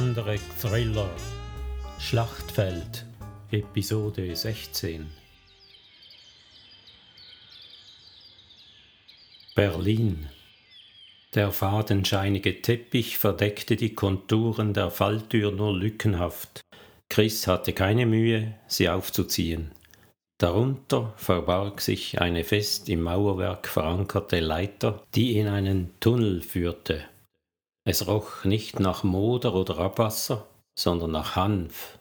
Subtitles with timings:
[0.00, 1.10] Der andere Thriller
[1.98, 3.04] Schlachtfeld
[3.50, 5.06] Episode 16
[9.54, 10.26] Berlin
[11.34, 16.62] Der fadenscheinige Teppich verdeckte die Konturen der Falltür nur lückenhaft.
[17.10, 19.70] Chris hatte keine Mühe, sie aufzuziehen.
[20.38, 27.04] Darunter verbarg sich eine fest im Mauerwerk verankerte Leiter, die in einen Tunnel führte.
[27.84, 30.46] Es roch nicht nach Moder oder Abwasser,
[30.78, 31.98] sondern nach Hanf,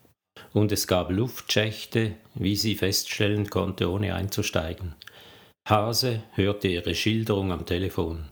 [0.54, 4.96] und es gab Luftschächte, wie sie feststellen konnte, ohne einzusteigen.
[5.68, 8.30] Hase hörte ihre Schilderung am Telefon.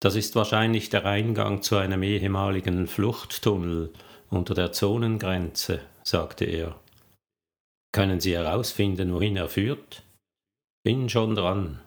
[0.00, 3.92] Das ist wahrscheinlich der Eingang zu einem ehemaligen Fluchttunnel
[4.30, 6.78] unter der Zonengrenze, sagte er.
[7.92, 10.02] Können Sie herausfinden, wohin er führt?
[10.84, 11.80] Bin schon dran.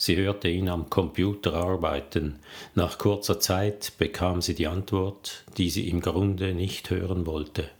[0.00, 2.40] Sie hörte ihn am Computer arbeiten.
[2.74, 7.70] Nach kurzer Zeit bekam sie die Antwort, die sie im Grunde nicht hören wollte.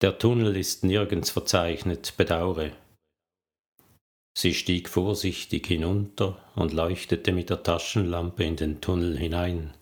[0.00, 2.72] Der Tunnel ist nirgends verzeichnet, bedaure.
[4.36, 9.74] Sie stieg vorsichtig hinunter und leuchtete mit der Taschenlampe in den Tunnel hinein.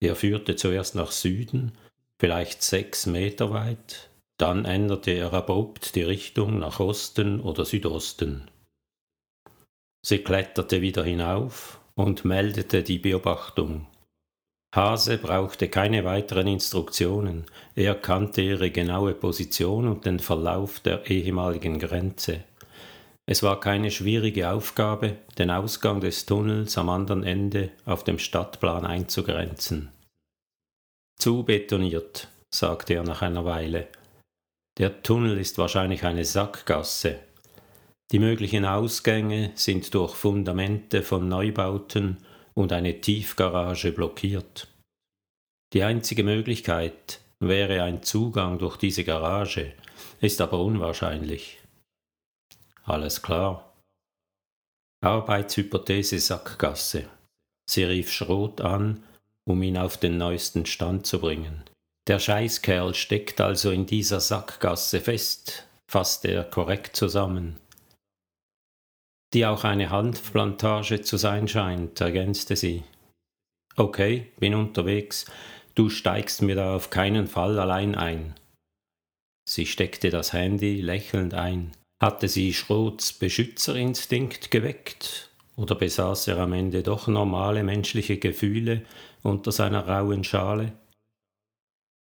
[0.00, 1.72] Er führte zuerst nach Süden,
[2.20, 8.48] vielleicht sechs Meter weit, dann änderte er abrupt die Richtung nach Osten oder Südosten.
[10.06, 13.86] Sie kletterte wieder hinauf und meldete die Beobachtung.
[14.74, 21.78] Hase brauchte keine weiteren Instruktionen, er kannte ihre genaue Position und den Verlauf der ehemaligen
[21.78, 22.44] Grenze.
[23.24, 28.84] Es war keine schwierige Aufgabe, den Ausgang des Tunnels am anderen Ende auf dem Stadtplan
[28.84, 29.88] einzugrenzen.
[31.18, 33.88] Zu betoniert, sagte er nach einer Weile.
[34.76, 37.20] Der Tunnel ist wahrscheinlich eine Sackgasse.
[38.14, 42.18] Die möglichen Ausgänge sind durch Fundamente von Neubauten
[42.54, 44.68] und eine Tiefgarage blockiert.
[45.72, 49.72] Die einzige Möglichkeit wäre ein Zugang durch diese Garage,
[50.20, 51.58] ist aber unwahrscheinlich.
[52.84, 53.74] Alles klar.
[55.00, 57.08] Arbeitshypothese Sackgasse.
[57.68, 59.02] Sie rief Schrot an,
[59.44, 61.64] um ihn auf den neuesten Stand zu bringen.
[62.06, 67.56] Der Scheißkerl steckt also in dieser Sackgasse fest, fasste er korrekt zusammen.
[69.34, 72.84] Die auch eine Hanfplantage zu sein scheint, ergänzte sie.
[73.74, 75.26] Okay, bin unterwegs,
[75.74, 78.34] du steigst mir da auf keinen Fall allein ein.
[79.48, 81.72] Sie steckte das Handy lächelnd ein.
[82.00, 85.30] Hatte sie Schrots Beschützerinstinkt geweckt?
[85.56, 88.82] Oder besaß er am Ende doch normale menschliche Gefühle
[89.22, 90.72] unter seiner rauen Schale?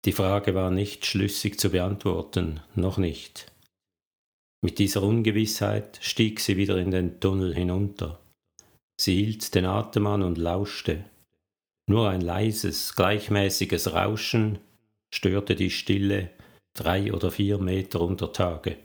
[0.06, 3.52] Die Frage war nicht schlüssig zu beantworten, noch nicht.
[4.62, 8.20] Mit dieser Ungewissheit stieg sie wieder in den Tunnel hinunter.
[9.00, 11.06] Sie hielt den Atem an und lauschte.
[11.90, 14.60] Nur ein leises, gleichmäßiges Rauschen
[15.14, 16.30] störte die Stille
[16.78, 18.78] drei oder vier Meter unter Tage.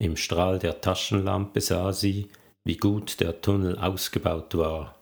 [0.00, 2.28] Im Strahl der Taschenlampe sah sie,
[2.64, 5.00] wie gut der Tunnel ausgebaut war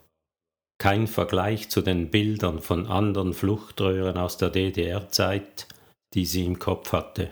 [0.78, 5.66] kein Vergleich zu den Bildern von anderen Fluchtröhren aus der DDR-Zeit,
[6.14, 7.30] die sie im Kopf hatte.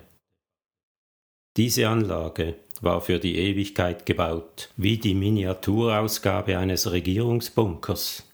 [1.56, 8.30] Diese Anlage war für die Ewigkeit gebaut, wie die Miniaturausgabe eines Regierungsbunkers.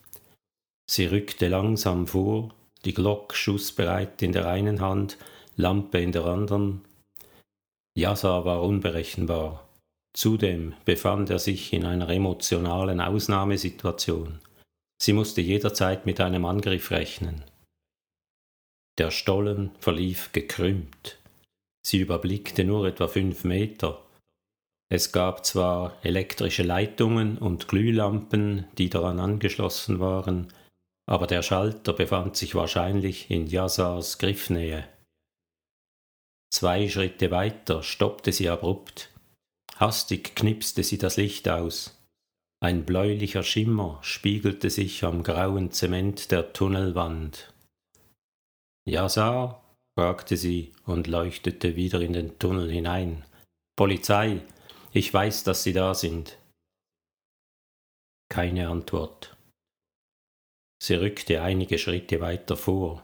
[0.91, 2.53] Sie rückte langsam vor,
[2.85, 5.17] die Glock schussbereit in der einen Hand,
[5.57, 6.85] Lampe in der anderen.
[7.97, 9.69] Yasa war unberechenbar.
[10.15, 14.41] Zudem befand er sich in einer emotionalen Ausnahmesituation.
[15.01, 17.45] Sie musste jederzeit mit einem Angriff rechnen.
[18.99, 21.22] Der Stollen verlief gekrümmt.
[21.85, 24.05] Sie überblickte nur etwa fünf Meter.
[24.89, 30.53] Es gab zwar elektrische Leitungen und Glühlampen, die daran angeschlossen waren,
[31.07, 34.87] aber der Schalter befand sich wahrscheinlich in Yazars Griffnähe.
[36.53, 39.11] Zwei Schritte weiter stoppte sie abrupt.
[39.77, 41.99] Hastig knipste sie das Licht aus.
[42.61, 47.53] Ein bläulicher Schimmer spiegelte sich am grauen Zement der Tunnelwand.
[48.85, 49.62] Ja, sah?
[49.99, 53.25] Fragte sie und leuchtete wieder in den Tunnel hinein.
[53.77, 54.41] Polizei,
[54.93, 56.39] ich weiß, dass Sie da sind.
[58.29, 59.37] Keine Antwort.
[60.83, 63.03] Sie rückte einige Schritte weiter vor.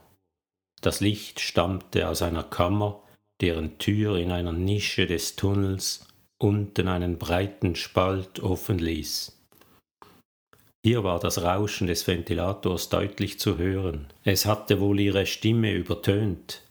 [0.81, 3.01] Das Licht stammte aus einer Kammer,
[3.41, 6.07] deren Tür in einer Nische des Tunnels
[6.39, 9.35] unten einen breiten Spalt offen ließ.
[10.85, 14.07] Hier war das Rauschen des Ventilators deutlich zu hören.
[14.23, 16.63] Es hatte wohl ihre Stimme übertönt.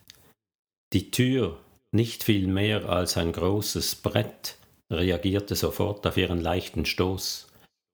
[0.92, 1.58] Die Tür,
[1.92, 4.56] nicht viel mehr als ein großes Brett,
[4.90, 7.48] reagierte sofort auf ihren leichten Stoß.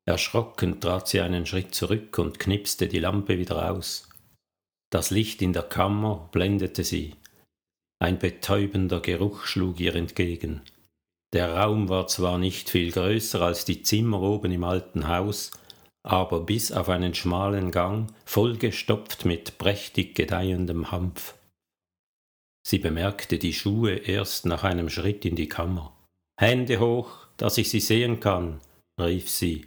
[0.06, 4.08] Erschrocken trat sie einen Schritt zurück und knipste die Lampe wieder aus.
[4.90, 7.16] Das Licht in der Kammer blendete sie.
[8.00, 10.60] Ein betäubender Geruch schlug ihr entgegen.
[11.32, 15.50] Der Raum war zwar nicht viel größer als die Zimmer oben im alten Haus,
[16.04, 21.34] aber bis auf einen schmalen Gang vollgestopft mit prächtig gedeihendem Hanf.
[22.66, 25.94] Sie bemerkte die Schuhe erst nach einem Schritt in die Kammer.
[26.40, 28.60] Hände hoch, dass ich sie sehen kann,
[28.98, 29.66] rief sie.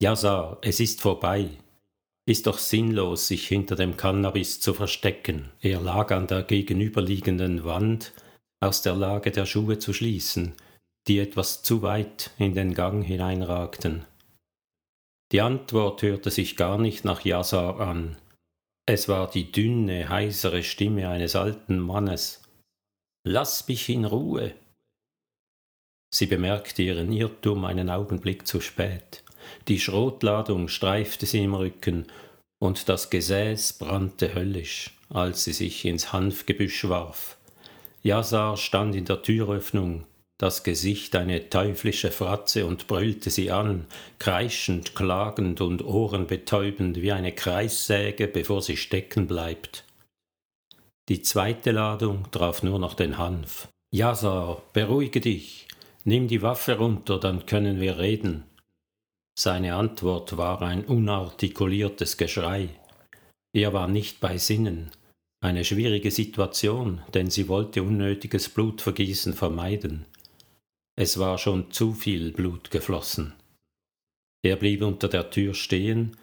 [0.00, 1.48] Ja, Sar, es ist vorbei.
[2.26, 5.50] Ist doch sinnlos, sich hinter dem Cannabis zu verstecken.
[5.60, 8.12] Er lag an der gegenüberliegenden Wand,
[8.60, 10.54] aus der Lage der Schuhe zu schließen,
[11.06, 14.04] die etwas zu weit in den Gang hineinragten.
[15.32, 18.16] Die Antwort hörte sich gar nicht nach Jasar an.
[18.90, 22.40] Es war die dünne, heisere Stimme eines alten Mannes.
[23.22, 24.54] Lass mich in Ruhe.
[26.10, 29.22] Sie bemerkte ihren Irrtum einen Augenblick zu spät.
[29.68, 32.06] Die Schrotladung streifte sie im Rücken,
[32.62, 37.36] und das Gesäß brannte höllisch, als sie sich ins Hanfgebüsch warf.
[38.02, 40.06] Jasar stand in der Türöffnung,
[40.38, 43.86] das Gesicht eine teuflische Fratze und brüllte sie an,
[44.20, 49.84] kreischend, klagend und ohrenbetäubend wie eine Kreissäge, bevor sie stecken bleibt.
[51.08, 53.66] Die zweite Ladung traf nur noch den Hanf.
[53.92, 55.66] Jasar, beruhige dich,
[56.04, 58.44] nimm die Waffe runter, dann können wir reden.
[59.36, 62.68] Seine Antwort war ein unartikuliertes Geschrei.
[63.52, 64.92] Er war nicht bei Sinnen.
[65.40, 70.04] Eine schwierige Situation, denn sie wollte unnötiges Blutvergießen vermeiden.
[71.00, 73.32] Es war schon zu viel Blut geflossen.
[74.42, 76.16] Er blieb unter der Tür stehen,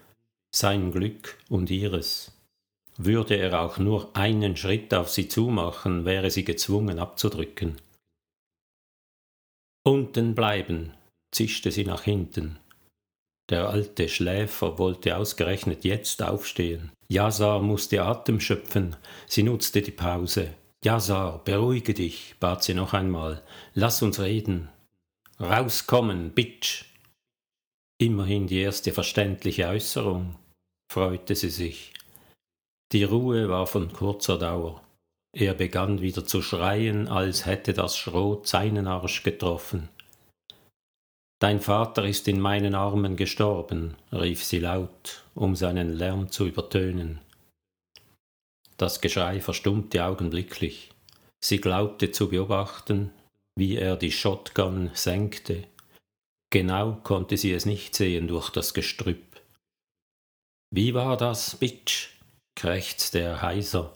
[0.54, 2.32] sein Glück und ihres.
[2.98, 7.80] Würde er auch nur einen Schritt auf sie zumachen, wäre sie gezwungen abzudrücken.
[9.82, 10.92] Unten bleiben,
[11.32, 12.58] zischte sie nach hinten.
[13.48, 16.92] Der alte Schläfer wollte ausgerechnet jetzt aufstehen.
[17.08, 18.94] Jasar musste Atem schöpfen.
[19.26, 20.52] Sie nutzte die Pause.
[20.86, 23.42] Jasar, beruhige dich, bat sie noch einmal.
[23.74, 24.68] Lass uns reden.
[25.40, 26.84] Rauskommen, Bitch.
[27.98, 30.36] Immerhin die erste verständliche Äußerung,
[30.88, 31.92] freute sie sich.
[32.92, 34.80] Die Ruhe war von kurzer Dauer.
[35.36, 39.88] Er begann wieder zu schreien, als hätte das Schrot seinen Arsch getroffen.
[41.40, 47.18] Dein Vater ist in meinen Armen gestorben, rief sie laut, um seinen Lärm zu übertönen.
[48.76, 50.90] Das Geschrei verstummte augenblicklich.
[51.42, 53.12] Sie glaubte zu beobachten,
[53.56, 55.66] wie er die Shotgun senkte.
[56.50, 59.40] Genau konnte sie es nicht sehen durch das Gestrüpp.
[60.70, 62.10] Wie war das, Bitch?
[62.54, 63.94] krächzte er heiser.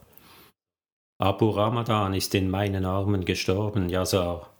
[1.18, 4.54] Abu Ramadan ist in meinen Armen gestorben, Yazar.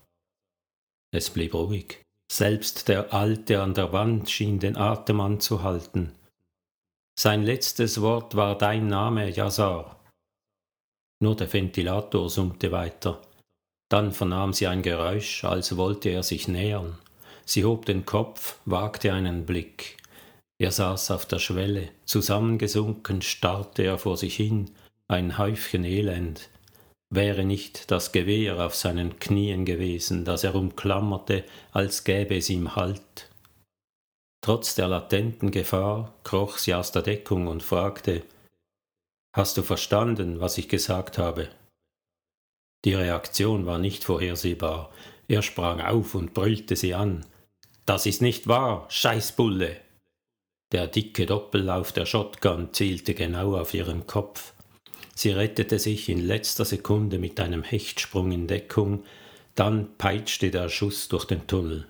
[1.12, 2.02] Es blieb ruhig.
[2.31, 6.12] Selbst der Alte an der Wand schien den Atem anzuhalten.
[7.19, 10.00] Sein letztes Wort war dein Name, Yazar.
[11.20, 13.20] Nur der Ventilator summte weiter.
[13.88, 16.99] Dann vernahm sie ein Geräusch, als wollte er sich nähern.
[17.44, 19.96] Sie hob den Kopf, wagte einen Blick.
[20.58, 24.70] Er saß auf der Schwelle, zusammengesunken starrte er vor sich hin,
[25.08, 26.49] ein Häufchen Elend
[27.11, 32.76] wäre nicht das Gewehr auf seinen Knien gewesen, das er umklammerte, als gäbe es ihm
[32.76, 33.28] Halt.
[34.42, 38.23] Trotz der latenten Gefahr kroch sie aus der Deckung und fragte
[39.32, 41.49] Hast du verstanden, was ich gesagt habe?
[42.84, 44.90] Die Reaktion war nicht vorhersehbar.
[45.28, 47.25] Er sprang auf und brüllte sie an.
[47.87, 49.76] Das ist nicht wahr, Scheißbulle!
[50.72, 54.54] Der dicke Doppellauf der Shotgun zielte genau auf ihren Kopf.
[55.14, 59.04] Sie rettete sich in letzter Sekunde mit einem Hechtsprung in Deckung,
[59.54, 61.87] dann peitschte der Schuss durch den Tunnel.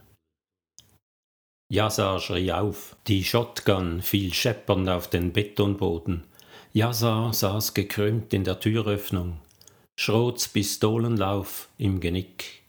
[1.70, 6.24] Yasar schrie auf, die Shotgun fiel scheppernd auf den Betonboden.
[6.72, 9.40] Yasar saß gekrümmt in der Türöffnung,
[9.96, 12.62] Schrots Pistolenlauf im Genick.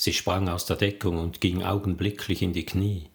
[0.00, 3.10] Sie sprang aus der Deckung und ging augenblicklich in die Knie.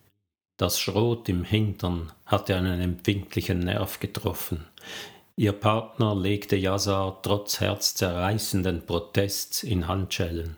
[0.58, 4.68] Das Schrot im Hintern hatte einen empfindlichen Nerv getroffen.
[5.36, 10.58] Ihr Partner legte Yazar trotz herzzerreißenden Protests in Handschellen.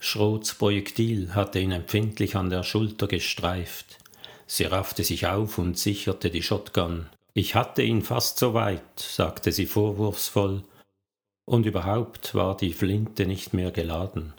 [0.00, 3.98] Schroths Projektil hatte ihn empfindlich an der Schulter gestreift.
[4.46, 7.10] Sie raffte sich auf und sicherte die Shotgun.
[7.38, 10.64] Ich hatte ihn fast so weit, sagte sie vorwurfsvoll,
[11.44, 14.32] und überhaupt war die Flinte nicht mehr geladen.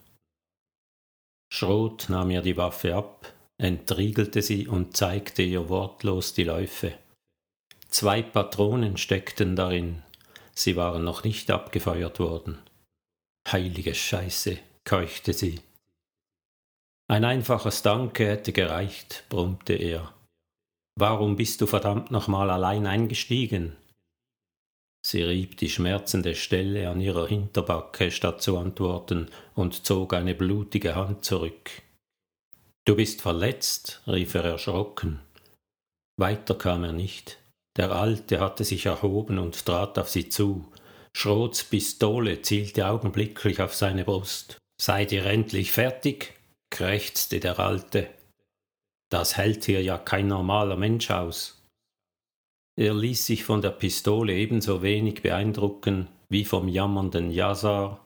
[1.54, 6.98] Schroth nahm ihr die Waffe ab, entriegelte sie und zeigte ihr wortlos die Läufe.
[7.88, 10.01] Zwei Patronen steckten darin.
[10.56, 12.58] Sie waren noch nicht abgefeuert worden.
[13.48, 15.62] Heilige Scheiße, keuchte sie.
[17.08, 20.17] Ein einfaches Danke hätte gereicht, brummte er.
[21.00, 23.75] Warum bist du verdammt nochmal allein eingestiegen?
[25.06, 30.96] Sie rieb die schmerzende Stelle an ihrer Hinterbacke, statt zu antworten, und zog eine blutige
[30.96, 31.84] Hand zurück.
[32.84, 35.20] Du bist verletzt, rief er erschrocken.
[36.20, 37.38] Weiter kam er nicht.
[37.77, 40.66] Der Alte hatte sich erhoben und trat auf sie zu.
[41.16, 44.58] Schrots Pistole zielte augenblicklich auf seine Brust.
[44.82, 46.34] Seid ihr endlich fertig?
[46.72, 48.10] krächzte der Alte.
[49.10, 51.62] Das hält hier ja kein normaler Mensch aus.
[52.76, 58.06] Er ließ sich von der Pistole ebenso wenig beeindrucken wie vom jammernden Jasar,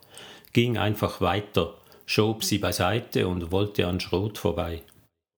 [0.53, 4.84] ging einfach weiter, schob sie beiseite und wollte an Schrot vorbei.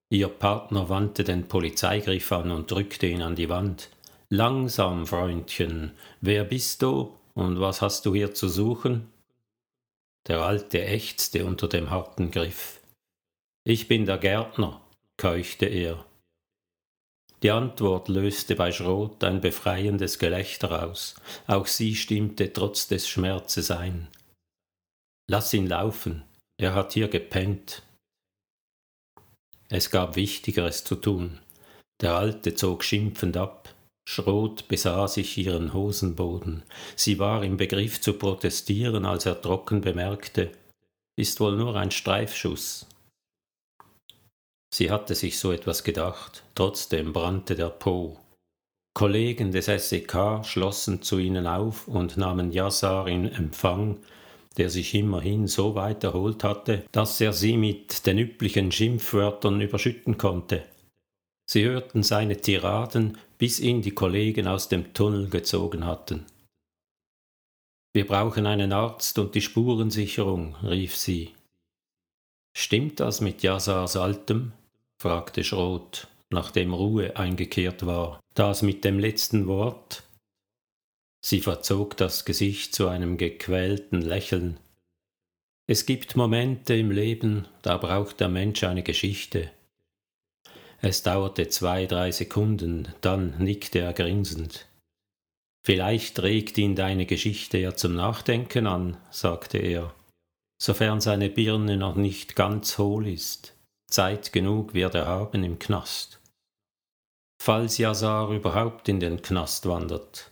[0.09, 3.89] Ihr Partner wandte den Polizeigriff an und drückte ihn an die Wand.
[4.29, 5.91] Langsam, Freundchen,
[6.21, 9.09] wer bist du und was hast du hier zu suchen?
[10.27, 12.79] Der Alte ächzte unter dem harten Griff.
[13.63, 14.81] Ich bin der Gärtner,
[15.23, 16.05] keuchte er.
[17.43, 21.15] Die Antwort löste bei Schrot ein befreiendes Gelächter aus.
[21.47, 24.09] Auch sie stimmte trotz des Schmerzes ein.
[25.29, 26.25] Lass ihn laufen,
[26.57, 27.83] er hat hier gepennt.
[29.69, 31.39] Es gab Wichtigeres zu tun.
[32.01, 33.73] Der Alte zog schimpfend ab.
[34.05, 36.63] Schrot besah sich ihren Hosenboden.
[36.97, 40.51] Sie war im Begriff zu protestieren, als er trocken bemerkte,
[41.15, 42.87] ist wohl nur ein Streifschuss.
[44.73, 48.17] Sie hatte sich so etwas gedacht, trotzdem brannte der Po.
[48.95, 53.99] Kollegen des SEK schlossen zu ihnen auf und nahmen Yassar in Empfang,
[54.57, 60.17] der sich immerhin so weit erholt hatte, dass er sie mit den üblichen Schimpfwörtern überschütten
[60.17, 60.63] konnte.
[61.45, 66.25] Sie hörten seine Tiraden, bis ihn die Kollegen aus dem Tunnel gezogen hatten.
[67.93, 71.29] Wir brauchen einen Arzt und die Spurensicherung, rief sie.
[72.57, 74.53] Stimmt das mit Yassars Altem?
[75.03, 78.21] Fragte Schrot, nachdem Ruhe eingekehrt war.
[78.35, 80.03] Das mit dem letzten Wort?
[81.21, 84.61] Sie verzog das Gesicht zu einem gequälten Lächeln.
[85.67, 89.51] Es gibt Momente im Leben, da braucht der Mensch eine Geschichte.
[90.81, 94.67] Es dauerte zwei, drei Sekunden, dann nickte er grinsend.
[95.65, 99.93] Vielleicht regt ihn deine Geschichte ja zum Nachdenken an, sagte er,
[100.61, 103.52] sofern seine Birne noch nicht ganz hohl ist.
[103.93, 106.19] Zeit genug wird er haben im Knast.
[107.39, 110.31] Falls Yazar überhaupt in den Knast wandert.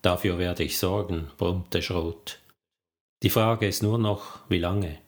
[0.00, 2.38] Dafür werde ich sorgen, brummte Schrot.
[3.24, 5.00] Die Frage ist nur noch, wie lange.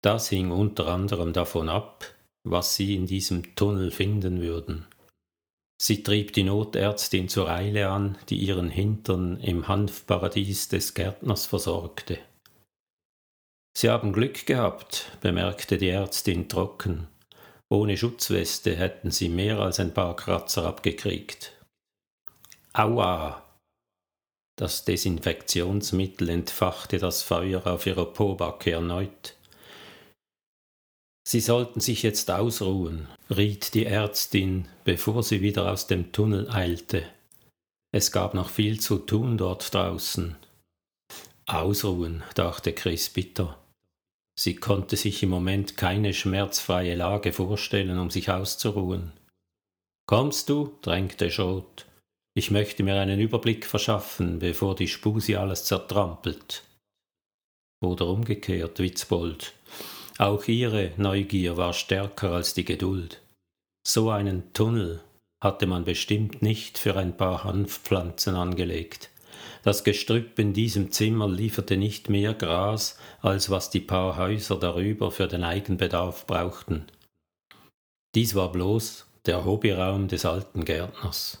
[0.00, 2.06] Das hing unter anderem davon ab,
[2.44, 4.86] was sie in diesem Tunnel finden würden.
[5.82, 12.20] Sie trieb die Notärztin zur Eile an, die ihren Hintern im Hanfparadies des Gärtners versorgte.
[13.76, 17.08] Sie haben Glück gehabt, bemerkte die Ärztin trocken.
[17.68, 21.52] Ohne Schutzweste hätten sie mehr als ein paar Kratzer abgekriegt.
[22.72, 23.44] Aua!
[24.56, 29.36] Das Desinfektionsmittel entfachte das Feuer auf ihrer Pobacke erneut.
[31.26, 37.04] Sie sollten sich jetzt ausruhen, riet die Ärztin, bevor sie wieder aus dem Tunnel eilte.
[37.92, 40.36] Es gab noch viel zu tun dort draußen.
[41.46, 43.59] Ausruhen, dachte Chris bitter.
[44.40, 49.12] Sie konnte sich im Moment keine schmerzfreie Lage vorstellen, um sich auszuruhen.
[50.06, 50.78] Kommst du?
[50.80, 51.84] drängte Schot.
[52.34, 56.62] Ich möchte mir einen Überblick verschaffen, bevor die Spusi alles zertrampelt.
[57.82, 59.52] Oder umgekehrt, Witzbold.
[60.16, 63.20] Auch ihre Neugier war stärker als die Geduld.
[63.86, 65.02] So einen Tunnel
[65.44, 69.10] hatte man bestimmt nicht für ein paar Hanfpflanzen angelegt.
[69.62, 75.10] Das Gestrüpp in diesem Zimmer lieferte nicht mehr Gras, als was die paar Häuser darüber
[75.10, 76.86] für den Eigenbedarf brauchten.
[78.14, 81.40] Dies war bloß der Hobbyraum des alten Gärtners.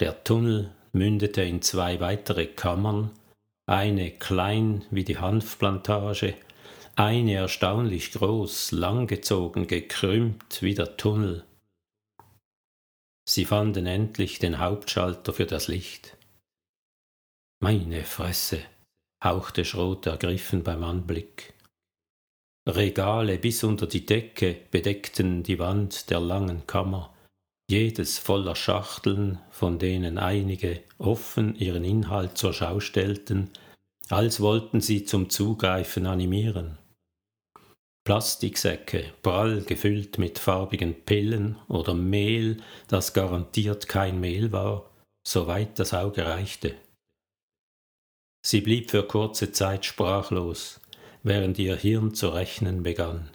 [0.00, 3.10] Der Tunnel mündete in zwei weitere Kammern,
[3.66, 6.34] eine klein wie die Hanfplantage,
[6.94, 11.44] eine erstaunlich groß, langgezogen, gekrümmt wie der Tunnel.
[13.28, 16.17] Sie fanden endlich den Hauptschalter für das Licht.
[17.60, 18.60] Meine Fresse,
[19.22, 21.54] hauchte Schrot ergriffen beim Anblick.
[22.68, 27.12] Regale bis unter die Decke bedeckten die Wand der langen Kammer,
[27.68, 33.50] jedes voller Schachteln, von denen einige offen ihren Inhalt zur Schau stellten,
[34.08, 36.78] als wollten sie zum Zugreifen animieren.
[38.04, 44.88] Plastiksäcke, prall gefüllt mit farbigen Pillen oder Mehl, das garantiert kein Mehl war,
[45.26, 46.76] soweit das Auge reichte.
[48.50, 50.80] Sie blieb für kurze Zeit sprachlos,
[51.22, 53.28] während ihr Hirn zu rechnen begann.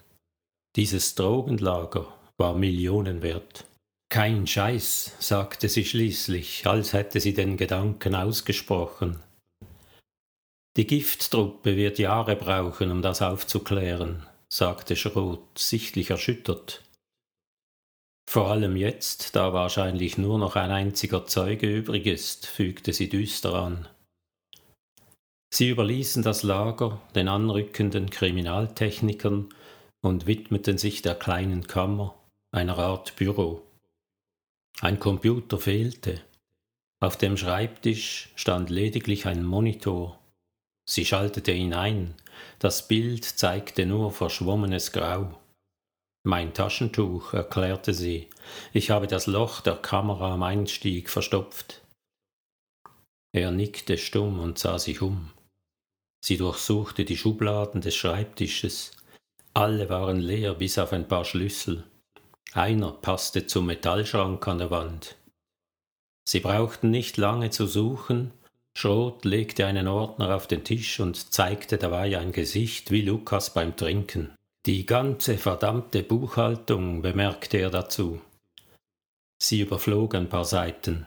[0.74, 3.64] Dieses Drogenlager war millionenwert.
[4.08, 9.20] Kein Scheiß, sagte sie schließlich, als hätte sie den Gedanken ausgesprochen.
[10.76, 16.82] Die Gifttruppe wird Jahre brauchen, um das aufzuklären, sagte Schrot, sichtlich erschüttert.
[18.28, 23.54] Vor allem jetzt, da wahrscheinlich nur noch ein einziger Zeuge übrig ist, fügte sie düster
[23.54, 23.86] an.
[25.54, 29.54] Sie überließen das Lager den anrückenden Kriminaltechnikern
[30.02, 32.16] und widmeten sich der kleinen Kammer,
[32.50, 33.62] einer Art Büro.
[34.80, 36.20] Ein Computer fehlte.
[37.00, 40.18] Auf dem Schreibtisch stand lediglich ein Monitor.
[40.90, 42.16] Sie schaltete ihn ein.
[42.58, 45.40] Das Bild zeigte nur verschwommenes Grau.
[46.26, 48.28] Mein Taschentuch, erklärte sie.
[48.72, 51.80] Ich habe das Loch der Kamera am Einstieg verstopft.
[53.32, 55.30] Er nickte stumm und sah sich um.
[56.26, 58.92] Sie durchsuchte die Schubladen des Schreibtisches.
[59.52, 61.84] Alle waren leer bis auf ein paar Schlüssel.
[62.54, 65.16] Einer passte zum Metallschrank an der Wand.
[66.26, 68.30] Sie brauchten nicht lange zu suchen.
[68.72, 73.76] Schrot legte einen Ordner auf den Tisch und zeigte dabei ein Gesicht wie Lukas beim
[73.76, 74.32] Trinken.
[74.64, 78.18] Die ganze verdammte Buchhaltung, bemerkte er dazu.
[79.42, 81.06] Sie überflog ein paar Seiten.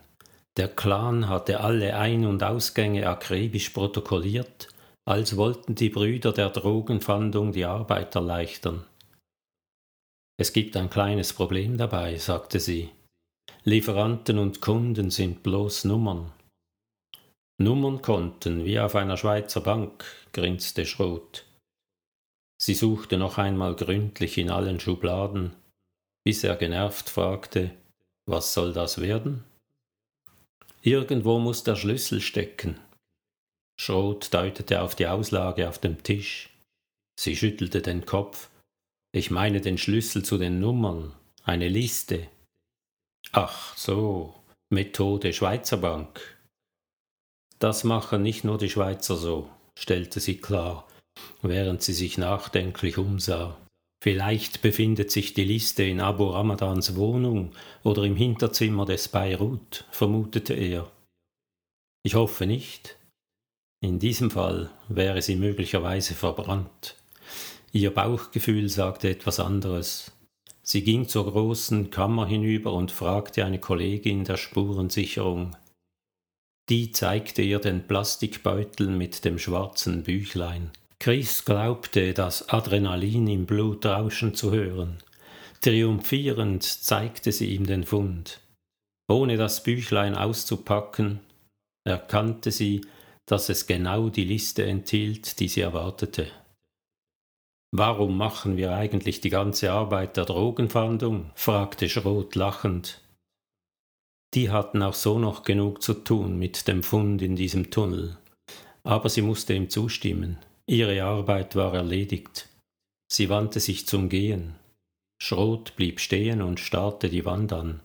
[0.58, 4.68] Der Clan hatte alle Ein- und Ausgänge akribisch protokolliert,
[5.08, 8.86] als wollten die Brüder der Drogenfahndung die Arbeit erleichtern.
[10.38, 12.90] Es gibt ein kleines Problem dabei, sagte sie.
[13.64, 16.34] Lieferanten und Kunden sind bloß Nummern.
[17.58, 21.46] Nummernkonten wie auf einer Schweizer Bank, grinste Schrot.
[22.62, 25.54] Sie suchte noch einmal gründlich in allen Schubladen,
[26.26, 27.72] bis er genervt fragte,
[28.26, 29.46] was soll das werden?
[30.82, 32.78] Irgendwo muss der Schlüssel stecken.
[33.80, 36.50] Schrot deutete auf die Auslage auf dem Tisch.
[37.20, 38.50] Sie schüttelte den Kopf.
[39.12, 42.28] Ich meine den Schlüssel zu den Nummern, eine Liste.
[43.32, 44.34] Ach so,
[44.70, 46.38] Methode Schweizer Bank.
[47.60, 50.88] Das machen nicht nur die Schweizer so, stellte sie klar
[51.42, 53.58] während sie sich nachdenklich umsah.
[54.04, 57.52] Vielleicht befindet sich die Liste in Abu Ramadans Wohnung
[57.84, 60.92] oder im Hinterzimmer des Beirut, vermutete er.
[62.04, 62.97] Ich hoffe nicht.
[63.80, 66.96] In diesem Fall wäre sie möglicherweise verbrannt.
[67.72, 70.12] Ihr Bauchgefühl sagte etwas anderes.
[70.64, 75.56] Sie ging zur großen Kammer hinüber und fragte eine Kollegin der Spurensicherung.
[76.70, 80.72] Die zeigte ihr den Plastikbeutel mit dem schwarzen Büchlein.
[81.00, 84.98] Chris glaubte, das Adrenalin im Blut rauschen zu hören.
[85.62, 88.42] Triumphierend zeigte sie ihm den Fund.
[89.08, 91.22] Ohne das Büchlein auszupacken,
[91.86, 92.82] erkannte sie,
[93.28, 96.28] dass es genau die Liste enthielt, die sie erwartete.
[97.72, 101.32] Warum machen wir eigentlich die ganze Arbeit der Drogenfahndung?
[101.36, 103.02] fragte Schrot lachend.
[104.34, 108.18] Die hatten auch so noch genug zu tun mit dem Fund in diesem Tunnel.
[108.84, 110.38] Aber sie musste ihm zustimmen.
[110.66, 112.48] Ihre Arbeit war erledigt.
[113.12, 114.56] Sie wandte sich zum Gehen.
[115.22, 117.82] Schrot blieb stehen und starrte die Wand an.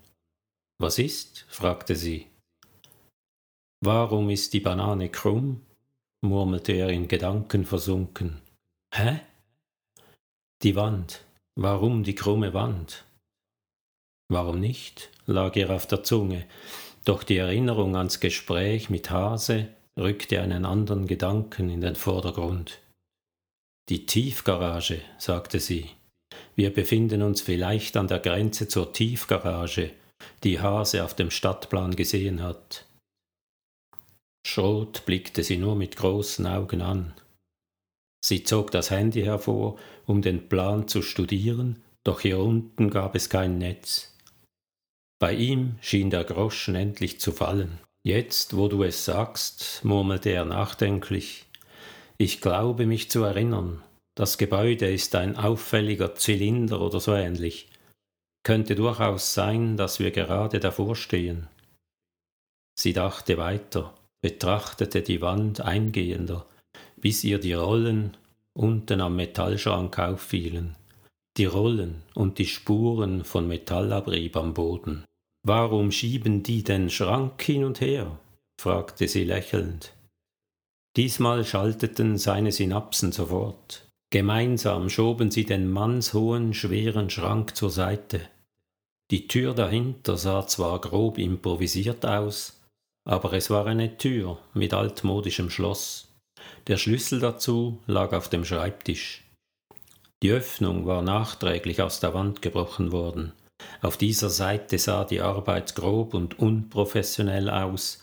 [0.78, 1.46] Was ist?
[1.48, 2.26] fragte sie.
[3.84, 5.60] Warum ist die Banane krumm?
[6.24, 8.40] murmelte er in Gedanken versunken.
[8.94, 9.20] Hä?
[10.62, 11.24] Die Wand.
[11.56, 13.04] Warum die krumme Wand?
[14.28, 15.10] Warum nicht?
[15.26, 16.46] lag ihr auf der Zunge,
[17.04, 19.68] doch die Erinnerung ans Gespräch mit Hase
[19.98, 22.78] rückte einen anderen Gedanken in den Vordergrund.
[23.88, 25.90] Die Tiefgarage, sagte sie.
[26.54, 29.90] Wir befinden uns vielleicht an der Grenze zur Tiefgarage,
[30.44, 32.86] die Hase auf dem Stadtplan gesehen hat.
[34.46, 37.14] Schrot blickte sie nur mit großen Augen an.
[38.24, 43.28] Sie zog das Handy hervor, um den Plan zu studieren, doch hier unten gab es
[43.28, 44.16] kein Netz.
[45.20, 47.78] Bei ihm schien der Groschen endlich zu fallen.
[48.04, 51.46] Jetzt, wo du es sagst, murmelte er nachdenklich,
[52.18, 53.82] ich glaube mich zu erinnern,
[54.14, 57.68] das Gebäude ist ein auffälliger Zylinder oder so ähnlich.
[58.44, 61.48] Könnte durchaus sein, dass wir gerade davor stehen.
[62.78, 66.46] Sie dachte weiter, betrachtete die Wand eingehender,
[66.96, 68.16] bis ihr die Rollen
[68.54, 70.76] unten am Metallschrank auffielen,
[71.36, 75.04] die Rollen und die Spuren von Metallabrieb am Boden.
[75.44, 78.18] Warum schieben die den Schrank hin und her?
[78.60, 79.92] fragte sie lächelnd.
[80.96, 83.88] Diesmal schalteten seine Synapsen sofort.
[84.10, 88.20] Gemeinsam schoben sie den mannshohen, schweren Schrank zur Seite.
[89.10, 92.61] Die Tür dahinter sah zwar grob improvisiert aus,
[93.04, 96.08] aber es war eine Tür mit altmodischem Schloss.
[96.66, 99.24] Der Schlüssel dazu lag auf dem Schreibtisch.
[100.22, 103.32] Die Öffnung war nachträglich aus der Wand gebrochen worden.
[103.80, 108.02] Auf dieser Seite sah die Arbeit grob und unprofessionell aus,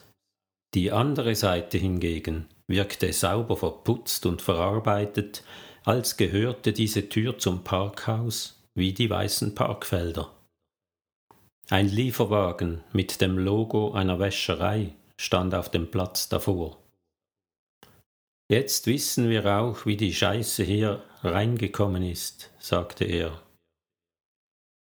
[0.74, 5.44] die andere Seite hingegen wirkte sauber verputzt und verarbeitet,
[5.84, 10.32] als gehörte diese Tür zum Parkhaus wie die weißen Parkfelder.
[11.72, 16.82] Ein Lieferwagen mit dem Logo einer Wäscherei stand auf dem Platz davor.
[18.50, 23.44] Jetzt wissen wir auch, wie die Scheiße hier reingekommen ist, sagte er.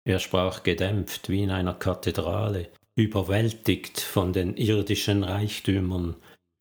[0.06, 6.16] Er sprach gedämpft wie in einer Kathedrale, überwältigt von den irdischen Reichtümern,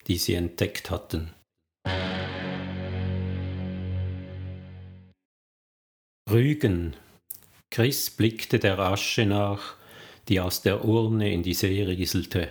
[0.07, 1.33] die sie entdeckt hatten.
[6.31, 6.95] Rügen.
[7.69, 9.75] Chris blickte der Asche nach,
[10.27, 12.49] die aus der Urne in die See rieselte.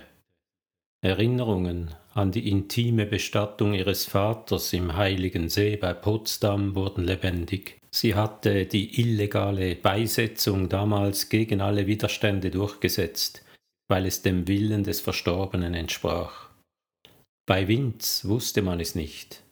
[1.03, 7.79] Erinnerungen an die intime Bestattung ihres Vaters im Heiligen See bei Potsdam wurden lebendig.
[7.91, 13.43] Sie hatte die illegale Beisetzung damals gegen alle Widerstände durchgesetzt,
[13.89, 16.49] weil es dem Willen des Verstorbenen entsprach.
[17.45, 19.43] Bei Winz wusste man es nicht.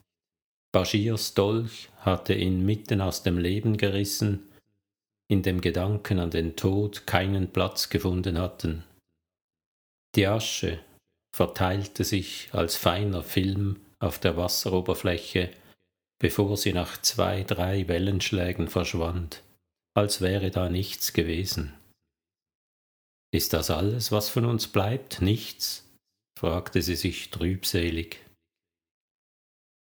[0.71, 4.47] Baschirs Dolch hatte ihn mitten aus dem Leben gerissen,
[5.31, 8.83] in dem Gedanken an den Tod keinen Platz gefunden hatten.
[10.13, 10.83] Die Asche
[11.33, 15.49] verteilte sich als feiner Film auf der Wasseroberfläche,
[16.19, 19.41] bevor sie nach zwei, drei Wellenschlägen verschwand,
[19.95, 21.73] als wäre da nichts gewesen.
[23.33, 25.21] Ist das alles, was von uns bleibt?
[25.21, 25.87] Nichts?
[26.37, 28.19] fragte sie sich trübselig.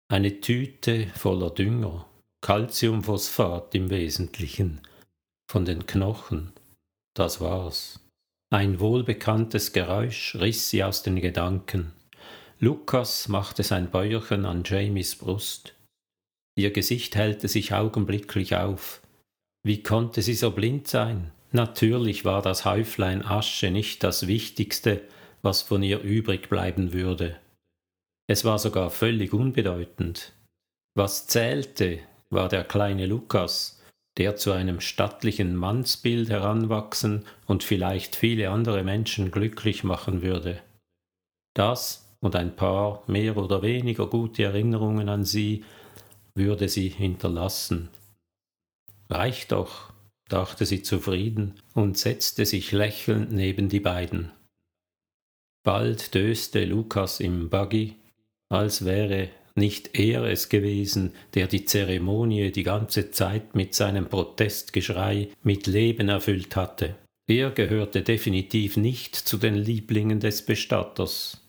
[0.09, 2.05] Eine Tüte voller Dünger,
[2.41, 4.81] Calciumphosphat im Wesentlichen,
[5.49, 6.51] von den Knochen,
[7.15, 7.99] das war's.
[8.49, 11.93] Ein wohlbekanntes Geräusch riss sie aus den Gedanken.
[12.59, 15.75] Lukas machte sein Bäuerchen an Jamies Brust.
[16.57, 19.01] Ihr Gesicht hellte sich augenblicklich auf.
[19.63, 21.31] Wie konnte sie so blind sein?
[21.51, 25.01] Natürlich war das Häuflein Asche nicht das Wichtigste,
[25.41, 27.37] was von ihr übrig bleiben würde.
[28.27, 30.33] Es war sogar völlig unbedeutend.
[30.95, 33.76] Was zählte, war der kleine Lukas,
[34.17, 40.59] der zu einem stattlichen Mannsbild heranwachsen und vielleicht viele andere Menschen glücklich machen würde.
[41.53, 45.63] Das und ein paar mehr oder weniger gute Erinnerungen an sie
[46.33, 47.89] würde sie hinterlassen.
[49.09, 49.93] Reicht doch,
[50.27, 54.31] dachte sie zufrieden und setzte sich lächelnd neben die beiden.
[55.63, 57.95] Bald döste Lukas im Buggy,
[58.49, 65.29] als wäre nicht er es gewesen, der die Zeremonie die ganze Zeit mit seinem Protestgeschrei
[65.43, 66.95] mit Leben erfüllt hatte.
[67.29, 71.43] Er gehörte definitiv nicht zu den Lieblingen des Bestatters.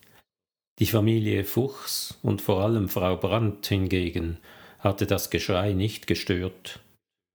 [0.79, 4.39] Die Familie Fuchs und vor allem Frau Brandt hingegen
[4.79, 6.81] hatte das Geschrei nicht gestört.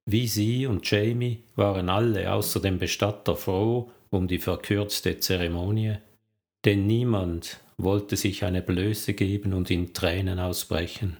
[0.06, 5.96] Wie sie und Jamie waren alle außer dem Bestatter froh um die verkürzte Zeremonie,
[6.66, 11.18] denn niemand wollte sich eine Blöße geben und in Tränen ausbrechen.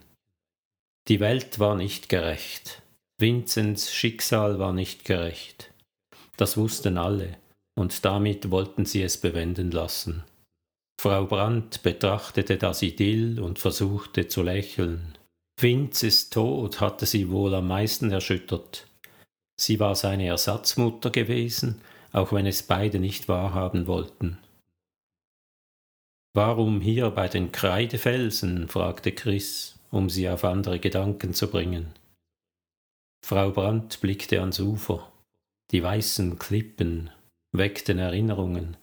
[1.08, 2.82] Die Welt war nicht gerecht.
[3.20, 5.72] Vinzens Schicksal war nicht gerecht.
[6.38, 7.38] Das wussten alle,
[7.76, 10.24] und damit wollten sie es bewenden lassen.
[11.00, 15.18] Frau Brandt betrachtete das Idyll und versuchte zu lächeln.
[15.60, 18.88] Vinzes Tod hatte sie wohl am meisten erschüttert.
[19.60, 24.38] Sie war seine Ersatzmutter gewesen, auch wenn es beide nicht wahrhaben wollten.
[26.36, 28.68] Warum hier bei den Kreidefelsen?
[28.68, 31.94] fragte Chris, um sie auf andere Gedanken zu bringen.
[33.24, 35.12] Frau Brandt blickte ans Ufer.
[35.72, 37.12] Die weißen Klippen
[37.52, 38.78] weckten Erinnerungen.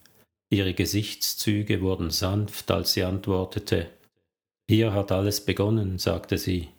[0.49, 3.89] Ihre Gesichtszüge wurden sanft, als sie antwortete.
[4.69, 6.69] Hier hat alles begonnen, sagte sie.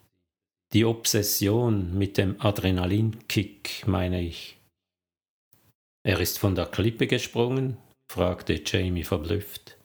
[0.72, 4.56] Die Obsession mit dem Adrenalinkick, meine ich.
[6.02, 7.76] Er ist von der Klippe gesprungen?
[8.10, 9.76] fragte Jamie verblüfft.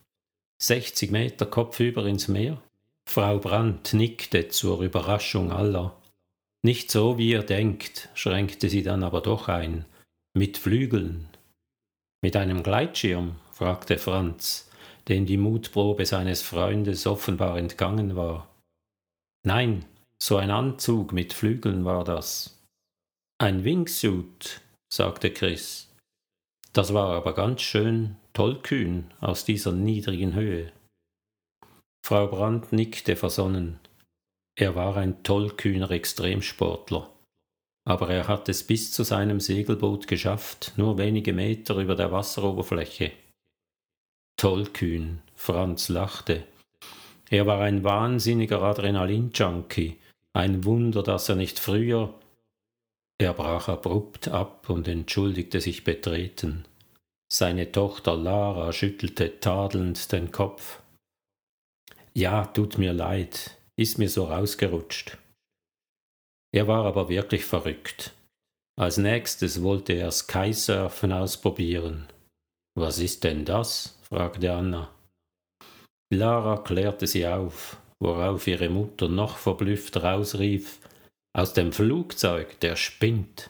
[0.59, 2.61] 60 Meter kopfüber ins Meer?
[3.07, 5.95] Frau Brandt nickte zur Überraschung aller.
[6.63, 9.85] Nicht so, wie ihr denkt, schränkte sie dann aber doch ein.
[10.33, 11.29] Mit Flügeln.
[12.21, 13.35] Mit einem Gleitschirm?
[13.53, 14.69] fragte Franz,
[15.07, 18.49] dem die Mutprobe seines Freundes offenbar entgangen war.
[19.43, 19.85] Nein,
[20.21, 22.59] so ein Anzug mit Flügeln war das.
[23.39, 25.86] Ein Wingsuit, sagte Chris.
[26.77, 30.71] Das war aber ganz schön tollkühn aus dieser niedrigen Höhe.
[32.05, 33.79] Frau Brandt nickte versonnen.
[34.55, 37.09] Er war ein tollkühner Extremsportler.
[37.83, 43.11] Aber er hat es bis zu seinem Segelboot geschafft, nur wenige Meter über der Wasseroberfläche.
[44.39, 46.43] Tollkühn, Franz lachte.
[47.31, 49.97] Er war ein wahnsinniger Adrenalin-Junkie.
[50.33, 52.13] Ein Wunder, dass er nicht früher.
[53.19, 56.65] Er brach abrupt ab und entschuldigte sich betreten.
[57.31, 60.81] Seine Tochter Lara schüttelte tadelnd den Kopf.
[62.13, 65.17] Ja, tut mir leid, ist mir so rausgerutscht.
[66.53, 68.13] Er war aber wirklich verrückt.
[68.79, 72.07] Als nächstes wollte er Skysurfen ausprobieren.
[72.75, 73.97] Was ist denn das?
[74.03, 74.91] fragte Anna.
[76.13, 80.79] Lara klärte sie auf, worauf ihre Mutter noch verblüfft rausrief
[81.33, 83.49] Aus dem Flugzeug, der spinnt.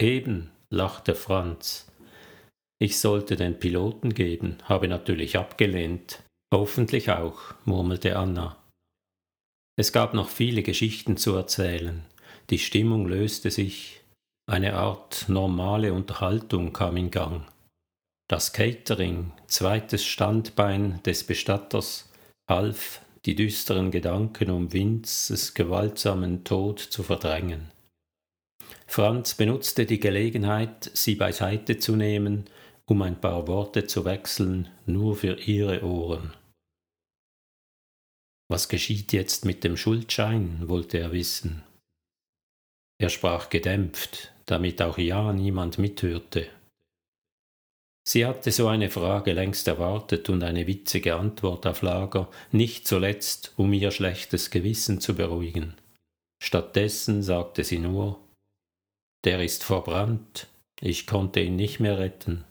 [0.00, 1.90] Eben, lachte Franz.
[2.78, 6.22] Ich sollte den Piloten geben, habe natürlich abgelehnt.
[6.52, 8.56] Hoffentlich auch, murmelte Anna.
[9.78, 12.04] Es gab noch viele Geschichten zu erzählen.
[12.50, 14.00] Die Stimmung löste sich,
[14.50, 17.46] eine Art normale Unterhaltung kam in Gang.
[18.28, 22.10] Das Catering, zweites Standbein des Bestatters,
[22.48, 27.70] half, die düsteren Gedanken um Vinces gewaltsamen Tod zu verdrängen.
[28.86, 32.46] Franz benutzte die Gelegenheit, sie beiseite zu nehmen,
[32.86, 36.32] um ein paar Worte zu wechseln, nur für ihre Ohren.
[38.50, 41.62] Was geschieht jetzt mit dem Schuldschein, wollte er wissen.
[43.00, 46.48] Er sprach gedämpft, damit auch ja niemand mithörte.
[48.10, 53.52] Sie hatte so eine Frage längst erwartet und eine witzige Antwort auf Lager, nicht zuletzt,
[53.56, 55.76] um ihr schlechtes Gewissen zu beruhigen.
[56.42, 58.18] Stattdessen sagte sie nur
[59.22, 60.48] Der ist verbrannt,
[60.80, 62.42] ich konnte ihn nicht mehr retten.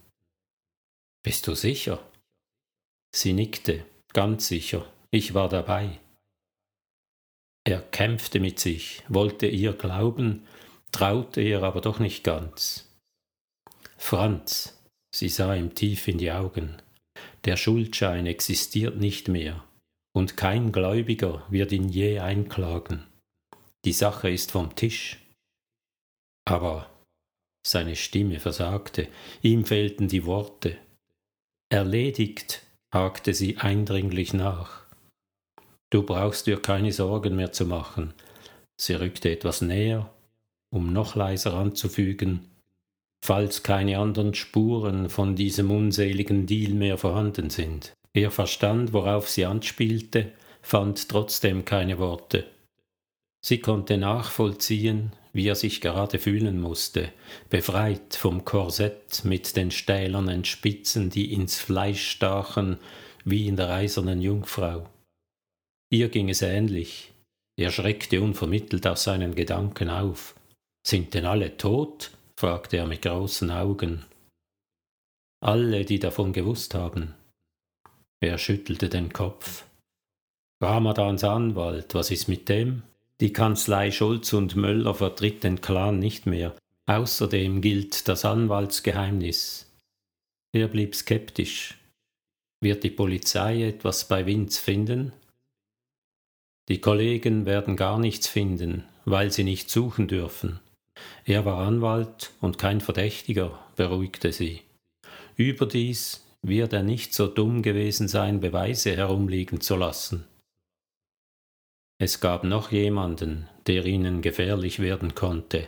[1.23, 1.99] Bist du sicher?
[3.13, 5.99] Sie nickte, ganz sicher, ich war dabei.
[7.65, 10.47] Er kämpfte mit sich, wollte ihr glauben,
[10.93, 12.87] traute ihr aber doch nicht ganz.
[13.97, 14.78] Franz,
[15.13, 16.81] sie sah ihm tief in die Augen,
[17.45, 19.63] der Schuldschein existiert nicht mehr,
[20.13, 23.05] und kein Gläubiger wird ihn je einklagen.
[23.85, 25.17] Die Sache ist vom Tisch.
[26.45, 26.89] Aber
[27.65, 29.07] seine Stimme versagte,
[29.41, 30.77] ihm fehlten die Worte.
[31.69, 34.83] Erledigt, hakte sie eindringlich nach.
[35.91, 38.13] Du brauchst dir keine Sorgen mehr zu machen.
[38.79, 40.11] Sie rückte etwas näher,
[40.71, 42.49] um noch leiser anzufügen,
[43.21, 47.93] falls keine anderen Spuren von diesem unseligen Deal mehr vorhanden sind.
[48.13, 52.45] Er verstand, worauf sie anspielte, fand trotzdem keine Worte.
[53.41, 57.11] Sie konnte nachvollziehen, wie er sich gerade fühlen musste,
[57.49, 62.77] befreit vom Korsett mit den stählernen Spitzen, die ins Fleisch stachen,
[63.23, 64.89] wie in der eisernen Jungfrau.
[65.91, 67.11] Ihr ging es ähnlich.
[67.57, 70.35] Er schreckte unvermittelt aus seinen Gedanken auf.
[70.85, 72.11] Sind denn alle tot?
[72.39, 74.05] Fragte er mit großen Augen.
[75.41, 77.13] Alle, die davon gewusst haben.
[78.21, 79.65] Er schüttelte den Kopf.
[80.63, 82.83] Ramadans Anwalt, was ist mit dem?
[83.19, 86.55] Die Kanzlei Schulz und Möller vertritt den Clan nicht mehr.
[86.85, 89.69] Außerdem gilt das Anwaltsgeheimnis.
[90.53, 91.77] Er blieb skeptisch.
[92.61, 95.11] Wird die Polizei etwas bei Vince finden?
[96.69, 100.61] Die Kollegen werden gar nichts finden, weil sie nicht suchen dürfen.
[101.25, 104.61] Er war Anwalt und kein Verdächtiger, beruhigte sie.
[105.35, 110.25] Überdies wird er nicht so dumm gewesen sein, Beweise herumliegen zu lassen.
[112.01, 115.67] Es gab noch jemanden, der ihnen gefährlich werden konnte.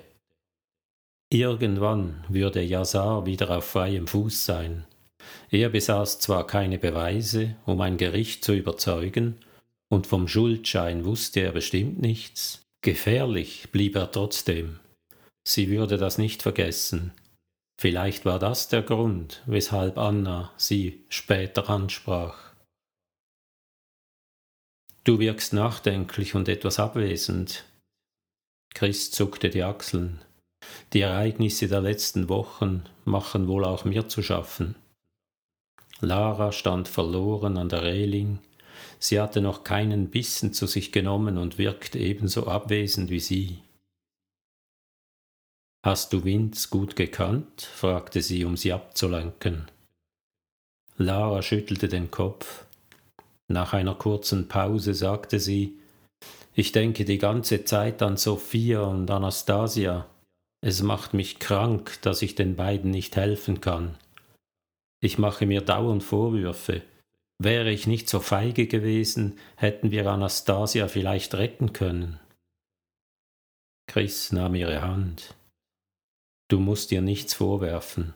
[1.32, 4.86] Irgendwann würde Yazar wieder auf freiem Fuß sein.
[5.50, 9.36] Er besaß zwar keine Beweise, um ein Gericht zu überzeugen,
[9.90, 12.62] und vom Schuldschein wusste er bestimmt nichts.
[12.82, 14.81] Gefährlich blieb er trotzdem.
[15.48, 17.12] Sie würde das nicht vergessen.
[17.80, 22.54] Vielleicht war das der Grund, weshalb Anna sie später ansprach.
[25.04, 27.66] Du wirkst nachdenklich und etwas abwesend.
[28.76, 30.22] Chris zuckte die Achseln.
[30.94, 34.76] Die Ereignisse der letzten Wochen machen wohl auch mir zu schaffen.
[36.02, 38.40] Lara stand verloren an der Reling,
[39.00, 43.60] Sie hatte noch keinen Bissen zu sich genommen und wirkte ebenso abwesend wie sie.
[45.84, 47.62] Hast du Vince gut gekannt?
[47.62, 49.68] fragte sie, um sie abzulenken.
[50.98, 52.66] Lara schüttelte den Kopf.
[53.48, 55.80] Nach einer kurzen Pause sagte sie
[56.54, 60.06] Ich denke die ganze Zeit an Sophia und Anastasia.
[60.64, 63.98] Es macht mich krank, dass ich den beiden nicht helfen kann.
[65.02, 66.84] Ich mache mir dauernd Vorwürfe.
[67.40, 72.20] Wäre ich nicht so feige gewesen, hätten wir Anastasia vielleicht retten können.
[73.88, 75.34] Chris nahm ihre Hand.
[76.52, 78.14] Du musst dir nichts vorwerfen.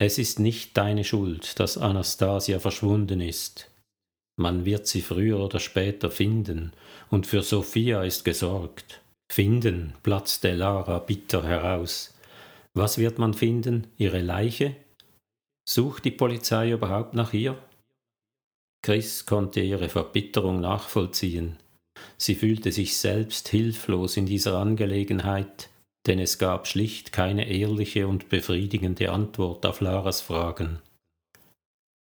[0.00, 3.70] Es ist nicht deine Schuld, dass Anastasia verschwunden ist.
[4.40, 6.72] Man wird sie früher oder später finden,
[7.10, 9.02] und für Sophia ist gesorgt.
[9.30, 12.14] Finden, platzte Lara bitter heraus.
[12.72, 13.86] Was wird man finden?
[13.98, 14.74] Ihre Leiche?
[15.68, 17.62] Sucht die Polizei überhaupt nach ihr?
[18.82, 21.58] Chris konnte ihre Verbitterung nachvollziehen.
[22.16, 25.68] Sie fühlte sich selbst hilflos in dieser Angelegenheit,
[26.06, 30.80] denn es gab schlicht keine ehrliche und befriedigende Antwort auf Laras Fragen.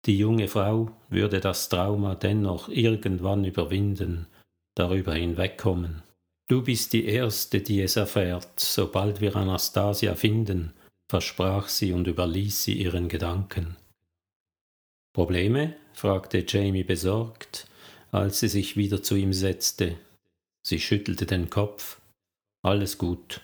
[0.06, 4.26] Die junge Frau würde das Trauma dennoch irgendwann überwinden,
[4.74, 6.02] darüber hinwegkommen.
[6.48, 10.72] Du bist die Erste, die es erfährt, sobald wir Anastasia finden,
[11.08, 13.76] versprach sie und überließ sie ihren Gedanken.
[15.14, 15.76] Probleme?
[15.94, 17.68] fragte Jamie besorgt,
[18.10, 19.98] als sie sich wieder zu ihm setzte.
[20.66, 22.00] Sie schüttelte den Kopf.
[22.62, 23.40] Alles gut.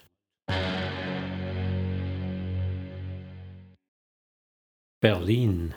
[5.00, 5.74] Berlin.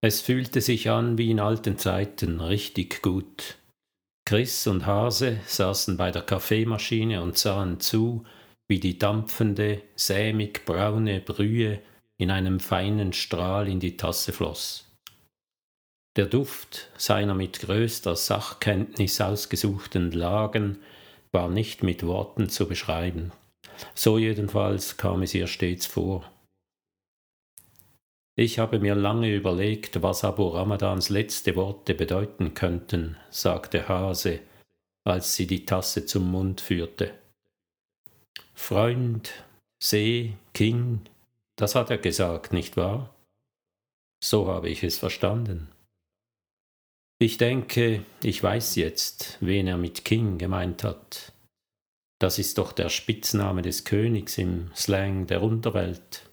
[0.00, 3.58] Es fühlte sich an wie in alten Zeiten, richtig gut.
[4.24, 8.24] Chris und Hase saßen bei der Kaffeemaschine und sahen zu,
[8.68, 11.82] wie die dampfende, sämig braune Brühe
[12.16, 14.90] in einem feinen Strahl in die Tasse floss.
[16.16, 20.78] Der Duft seiner mit größter Sachkenntnis ausgesuchten Lagen
[21.32, 23.30] war nicht mit Worten zu beschreiben.
[23.94, 26.30] So jedenfalls kam es ihr stets vor.
[28.34, 34.40] Ich habe mir lange überlegt, was Abu Ramadans letzte Worte bedeuten könnten, sagte Hase,
[35.04, 37.12] als sie die Tasse zum Mund führte.
[38.54, 39.44] Freund,
[39.82, 41.00] See, King,
[41.56, 43.12] das hat er gesagt, nicht wahr?
[44.22, 45.68] So habe ich es verstanden.
[47.18, 51.32] Ich denke, ich weiß jetzt, wen er mit King gemeint hat.
[52.22, 56.30] Das ist doch der Spitzname des Königs im Slang der Unterwelt.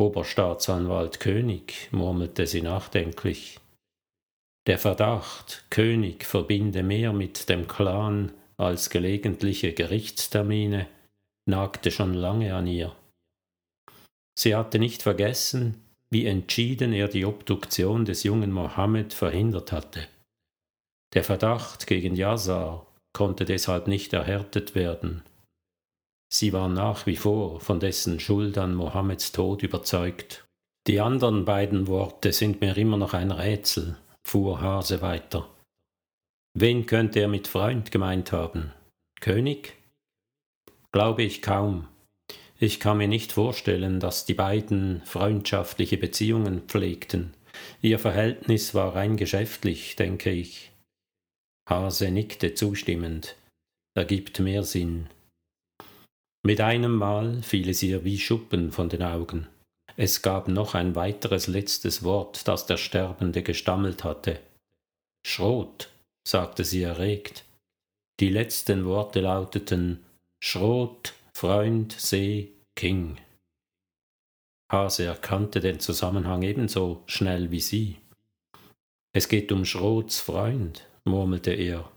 [0.00, 3.60] Oberstaatsanwalt König, murmelte sie nachdenklich.
[4.66, 10.88] Der Verdacht, König verbinde mehr mit dem Clan als gelegentliche Gerichtstermine,
[11.44, 12.96] nagte schon lange an ihr.
[14.34, 20.08] Sie hatte nicht vergessen, wie entschieden er die Obduktion des jungen Mohammed verhindert hatte.
[21.12, 22.87] Der Verdacht gegen Yazar
[23.18, 25.22] konnte deshalb nicht erhärtet werden.
[26.32, 30.46] Sie war nach wie vor von dessen Schuld an Mohammeds Tod überzeugt.
[30.86, 35.48] Die anderen beiden Worte sind mir immer noch ein Rätsel, fuhr Hase weiter.
[36.54, 38.72] Wen könnte er mit Freund gemeint haben?
[39.20, 39.74] König?
[40.92, 41.88] Glaube ich kaum.
[42.60, 47.34] Ich kann mir nicht vorstellen, dass die beiden freundschaftliche Beziehungen pflegten.
[47.82, 50.67] Ihr Verhältnis war rein geschäftlich, denke ich.
[51.68, 53.36] Hase nickte zustimmend.
[53.94, 55.08] Ergibt mehr Sinn.
[56.42, 59.48] Mit einem Mal fiel es ihr wie Schuppen von den Augen.
[59.96, 64.40] Es gab noch ein weiteres letztes Wort, das der Sterbende gestammelt hatte.
[65.26, 65.90] Schrot,
[66.26, 67.44] sagte sie erregt.
[68.20, 70.04] Die letzten Worte lauteten
[70.42, 73.18] Schrot, Freund See King.
[74.72, 77.96] Hase erkannte den Zusammenhang ebenso schnell wie sie.
[79.12, 81.90] Es geht um Schrots Freund, murmelte er.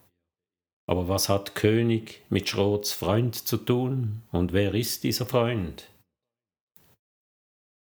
[0.88, 5.88] Aber was hat König mit Schrots Freund zu tun, und wer ist dieser Freund?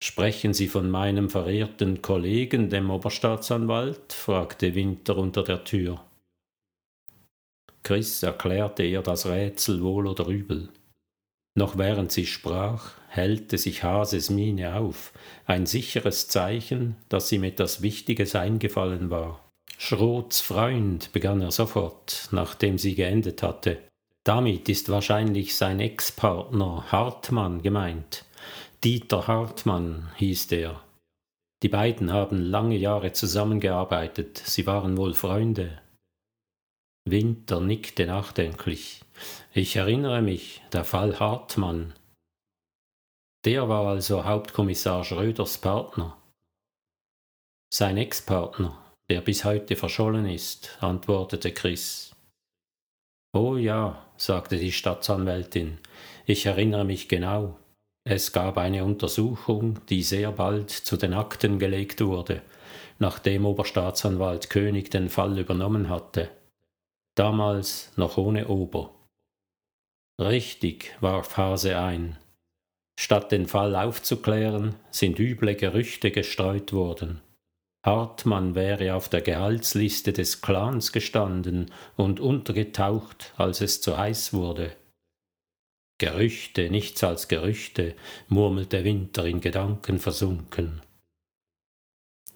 [0.01, 4.13] Sprechen Sie von meinem verehrten Kollegen, dem Oberstaatsanwalt?
[4.13, 6.03] fragte Winter unter der Tür.
[7.83, 10.69] Chris erklärte ihr das Rätsel wohl oder übel.
[11.55, 15.13] Noch während sie sprach, hellte sich Hases Miene auf,
[15.45, 19.42] ein sicheres Zeichen, dass ihm etwas Wichtiges eingefallen war.
[19.85, 23.83] Schrots Freund, begann er sofort, nachdem sie geendet hatte.
[24.23, 28.23] Damit ist wahrscheinlich sein Ex-Partner Hartmann gemeint.
[28.85, 30.81] Dieter Hartmann hieß er.
[31.63, 35.81] Die beiden haben lange Jahre zusammengearbeitet, sie waren wohl Freunde.
[37.03, 39.01] Winter nickte nachdenklich.
[39.53, 41.93] Ich erinnere mich, der Fall Hartmann.
[43.43, 46.17] Der war also Hauptkommissar Schröders Partner.
[47.69, 52.15] Sein Ex-Partner, der bis heute verschollen ist, antwortete Chris.
[53.33, 55.79] Oh ja, sagte die Staatsanwältin,
[56.25, 57.59] ich erinnere mich genau.
[58.05, 62.41] Es gab eine Untersuchung, die sehr bald zu den Akten gelegt wurde,
[62.99, 66.29] nachdem Oberstaatsanwalt König den Fall übernommen hatte
[67.15, 68.93] damals noch ohne Ober.
[70.19, 72.17] Richtig, warf Hase ein.
[72.99, 77.21] Statt den Fall aufzuklären, sind üble Gerüchte gestreut worden.
[77.83, 84.75] Hartmann wäre auf der Gehaltsliste des Clans gestanden und untergetaucht, als es zu heiß wurde.
[85.97, 87.95] Gerüchte, nichts als Gerüchte,
[88.27, 90.81] murmelte Winter in Gedanken versunken.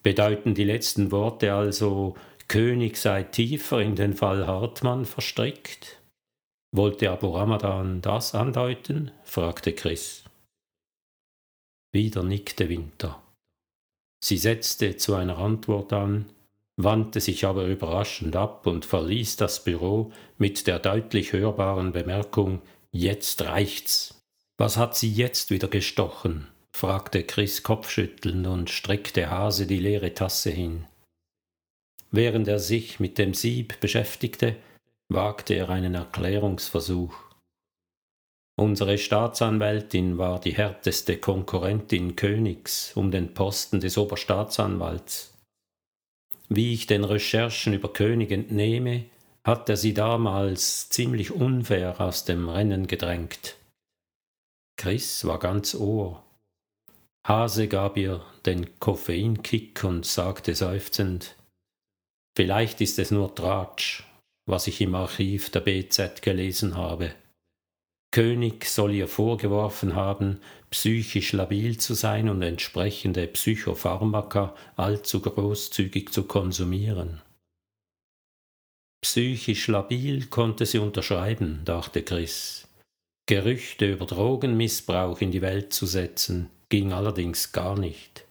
[0.03, 2.15] Bedeuten die letzten Worte also,
[2.47, 6.01] König sei tiefer in den Fall Hartmann verstrickt?
[6.71, 9.11] Wollte Abu Ramadan das andeuten?
[9.23, 10.23] fragte Chris.
[11.91, 13.21] Wieder nickte Winter.
[14.19, 16.25] Sie setzte zu einer Antwort an,
[16.75, 22.61] wandte sich aber überraschend ab und verließ das Büro mit der deutlich hörbaren Bemerkung
[22.91, 24.21] Jetzt reicht's.
[24.57, 26.47] Was hat sie jetzt wieder gestochen?
[26.71, 30.85] fragte Chris kopfschüttelnd und streckte Hase die leere Tasse hin.
[32.11, 34.55] Während er sich mit dem Sieb beschäftigte,
[35.09, 37.26] wagte er einen Erklärungsversuch.
[38.59, 45.33] Unsere Staatsanwältin war die härteste Konkurrentin Königs um den Posten des Oberstaatsanwalts.
[46.49, 49.05] Wie ich den Recherchen über König entnehme,
[49.43, 53.57] hat er sie damals ziemlich unfair aus dem Rennen gedrängt.
[54.75, 56.23] Chris war ganz Ohr.
[57.27, 61.35] Hase gab ihr den Koffeinkick und sagte seufzend
[62.35, 64.03] Vielleicht ist es nur Tratsch,
[64.47, 67.13] was ich im Archiv der BZ gelesen habe.
[68.17, 70.39] König soll ihr vorgeworfen haben,
[70.71, 77.21] psychisch labil zu sein und entsprechende Psychopharmaka allzu großzügig zu konsumieren.
[79.03, 82.67] Psychisch labil konnte sie unterschreiben, dachte Chris.
[83.27, 88.25] Gerüchte über Drogenmissbrauch in die Welt zu setzen, ging allerdings gar nicht.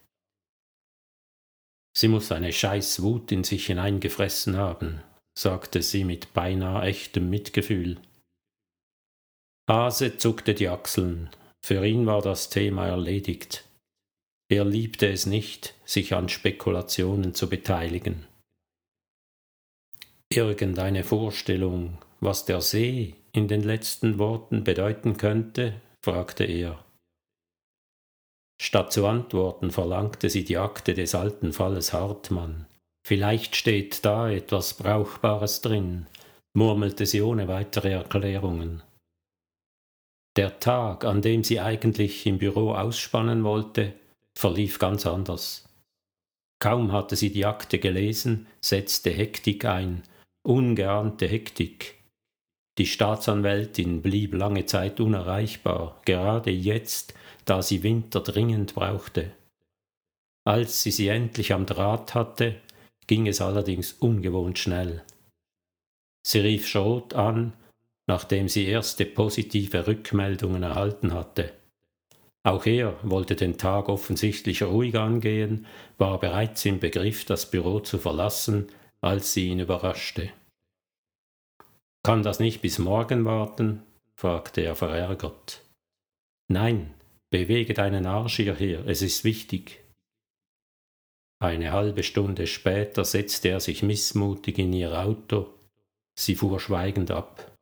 [1.97, 5.01] Sie muss eine scheiß Wut in sich hineingefressen haben,
[5.39, 8.01] sagte sie mit beinahe echtem Mitgefühl.
[9.69, 11.31] Hase zuckte die Achseln.
[11.65, 13.65] Für ihn war das Thema erledigt.
[14.49, 18.27] Er liebte es nicht, sich an Spekulationen zu beteiligen.
[20.29, 25.81] Irgendeine Vorstellung, was der See in den letzten Worten bedeuten könnte?
[26.05, 26.85] fragte er.
[28.61, 32.67] Statt zu antworten, verlangte sie die Akte des alten Falles Hartmann.
[33.05, 36.07] Vielleicht steht da etwas Brauchbares drin,
[36.55, 38.83] murmelte sie ohne weitere Erklärungen.
[40.37, 43.95] Der Tag, an dem sie eigentlich im Büro ausspannen wollte,
[44.37, 45.67] verlief ganz anders.
[46.59, 50.03] Kaum hatte sie die Akte gelesen, setzte Hektik ein,
[50.43, 51.95] ungeahnte Hektik.
[52.79, 57.15] Die Staatsanwältin blieb lange Zeit unerreichbar, gerade jetzt,
[57.47, 59.33] da sie Winter dringend brauchte.
[60.47, 62.61] Als sie sie endlich am Draht hatte,
[63.07, 65.03] ging es allerdings ungewohnt schnell.
[66.27, 67.55] Sie rief Schrot an
[68.07, 71.53] nachdem sie erste positive Rückmeldungen erhalten hatte.
[72.45, 75.67] Auch er wollte den Tag offensichtlich ruhig angehen,
[75.99, 78.69] war bereits im Begriff, das Büro zu verlassen,
[79.01, 80.31] als sie ihn überraschte.
[82.05, 83.83] Kann das nicht bis morgen warten?
[84.15, 85.63] fragte er verärgert.
[86.49, 86.95] Nein,
[87.31, 89.83] bewege deinen Arsch hierher, es ist wichtig.
[91.43, 95.53] Eine halbe Stunde später setzte er sich missmutig in ihr Auto.
[96.19, 97.56] Sie fuhr schweigend ab.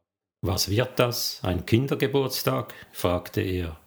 [0.47, 1.41] Was wird das?
[1.43, 2.75] Ein Kindergeburtstag?
[2.93, 3.81] fragte er.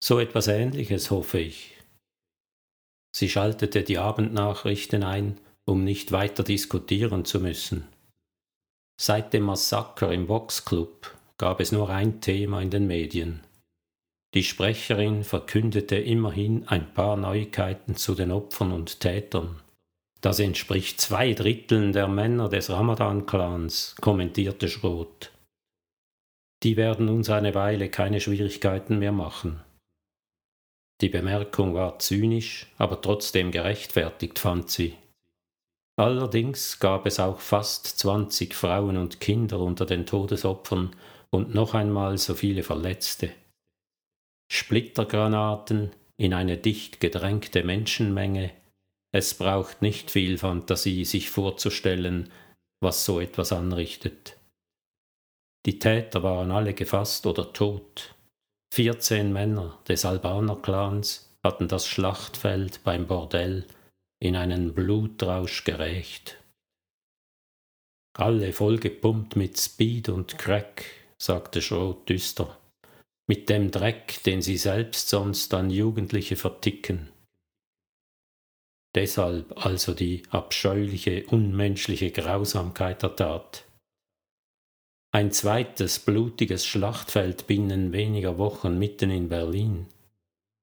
[0.00, 1.76] So etwas ähnliches, hoffe ich.
[3.12, 7.88] Sie schaltete die Abendnachrichten ein, um nicht weiter diskutieren zu müssen.
[9.00, 13.40] Seit dem Massaker im Vox Club gab es nur ein Thema in den Medien.
[14.34, 19.60] Die Sprecherin verkündete immerhin ein paar Neuigkeiten zu den Opfern und Tätern.
[20.20, 25.33] Das entspricht zwei Dritteln der Männer des Ramadan-Clans, kommentierte Schroth
[26.62, 29.60] die werden uns eine Weile keine Schwierigkeiten mehr machen.
[31.00, 34.94] Die Bemerkung war zynisch, aber trotzdem gerechtfertigt, fand sie.
[35.96, 40.96] Allerdings gab es auch fast zwanzig Frauen und Kinder unter den Todesopfern
[41.30, 43.30] und noch einmal so viele Verletzte.
[44.50, 48.52] Splittergranaten in eine dicht gedrängte Menschenmenge,
[49.12, 52.30] es braucht nicht viel Fantasie, sich vorzustellen,
[52.80, 54.36] was so etwas anrichtet.
[55.66, 58.14] Die Täter waren alle gefasst oder tot.
[58.72, 63.66] Vierzehn Männer des Albaner-Clans hatten das Schlachtfeld beim Bordell
[64.20, 66.38] in einen Blutrausch gerächt.
[68.16, 70.84] Alle vollgepumpt mit Speed und Crack,
[71.18, 72.58] sagte Schrot düster,
[73.26, 77.08] mit dem Dreck, den sie selbst sonst an Jugendliche verticken.
[78.94, 83.64] Deshalb also die abscheuliche, unmenschliche Grausamkeit der Tat.
[85.14, 89.86] Ein zweites blutiges Schlachtfeld binnen weniger Wochen mitten in Berlin.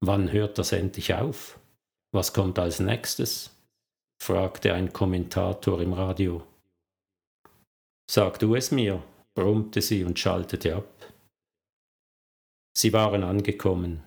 [0.02, 1.58] Wann hört das endlich auf?
[2.14, 3.56] Was kommt als nächstes?
[4.22, 6.43] fragte ein Kommentator im Radio.
[8.12, 9.02] Sag du es mir,
[9.36, 11.14] brummte sie und schaltete ab.
[12.78, 14.04] Sie waren angekommen.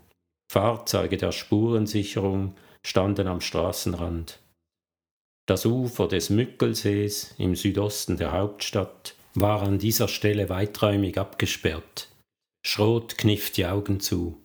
[0.52, 4.40] Fahrzeuge der Spurensicherung standen am Straßenrand.
[5.46, 12.08] Das Ufer des Mückelsees im Südosten der Hauptstadt war an dieser Stelle weiträumig abgesperrt.
[12.66, 14.40] Schrot kniff die Augen zu.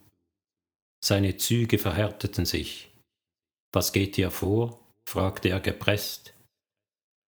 [1.02, 2.90] Seine Züge verhärteten sich.
[3.72, 4.78] Was geht dir vor?
[5.08, 6.34] fragte er gepresst.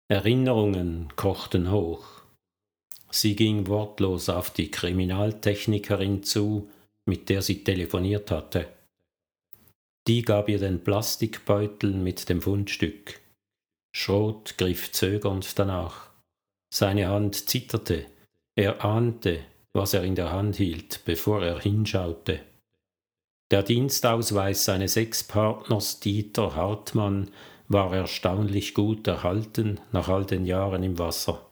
[0.10, 2.22] Erinnerungen kochten hoch.
[3.12, 6.70] Sie ging wortlos auf die Kriminaltechnikerin zu,
[7.06, 8.72] mit der sie telefoniert hatte.
[10.08, 13.20] Die gab ihr den Plastikbeutel mit dem Fundstück.
[13.94, 16.07] Schrot griff zögernd danach.
[16.80, 18.06] Seine Hand zitterte.
[18.56, 19.40] Er ahnte,
[19.74, 22.40] was er in der Hand hielt, bevor er hinschaute.
[23.50, 27.32] Der Dienstausweis seines Ex-Partners Dieter Hartmann
[27.68, 31.48] war erstaunlich gut erhalten nach all den Jahren im Wasser.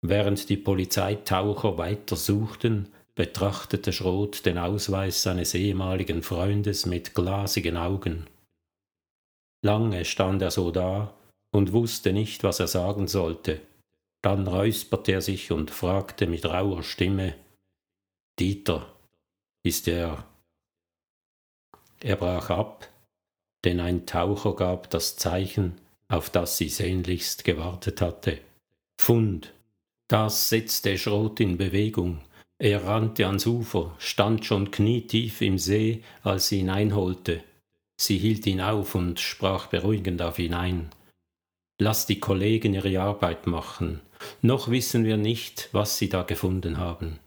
[0.00, 8.28] Während die Polizeitaucher weiter suchten, betrachtete Schroth den Ausweis seines ehemaligen Freundes mit glasigen Augen.
[9.64, 11.12] Lange stand er so da
[11.50, 13.60] und wusste nicht, was er sagen sollte.
[14.22, 17.34] Dann räusperte er sich und fragte mit rauer Stimme
[18.38, 18.94] Dieter,
[19.64, 20.24] ist er.
[22.00, 22.88] Er brach ab,
[23.64, 28.38] denn ein Taucher gab das Zeichen, auf das sie sehnlichst gewartet hatte.
[29.00, 29.52] Fund.
[30.08, 32.20] Das setzte Schrot in Bewegung.
[32.58, 37.44] Er rannte ans Ufer, stand schon knietief im See, als sie ihn einholte.
[38.00, 40.90] Sie hielt ihn auf und sprach beruhigend auf ihn ein.
[41.80, 44.00] Lass die Kollegen ihre Arbeit machen.
[44.42, 47.18] Noch wissen wir nicht, was sie da gefunden haben.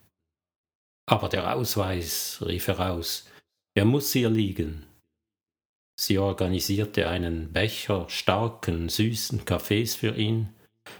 [1.07, 3.27] Aber der Ausweis, rief er aus,
[3.75, 4.85] er muss hier liegen.
[5.99, 10.49] Sie organisierte einen Becher starken, süßen Kaffees für ihn,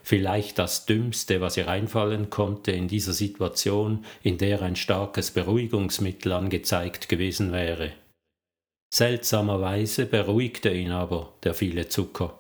[0.04, 6.32] vielleicht das Dümmste, was ihr einfallen konnte in dieser Situation, in der ein starkes Beruhigungsmittel
[6.32, 7.94] angezeigt gewesen wäre.
[8.94, 12.38] Seltsamerweise beruhigte ihn aber der viele Zucker.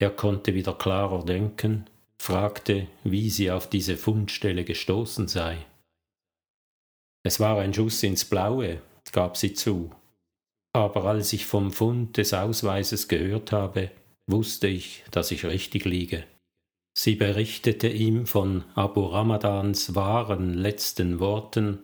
[0.00, 1.88] Er konnte wieder klarer denken,
[2.20, 5.56] fragte, wie sie auf diese Fundstelle gestoßen sei.
[7.24, 9.90] Es war ein Schuss ins Blaue, gab sie zu,
[10.74, 13.90] aber als ich vom Fund des Ausweises gehört habe,
[14.26, 16.24] wusste ich, dass ich richtig liege.
[16.94, 21.80] Sie berichtete ihm von Abu Ramadans wahren letzten Worten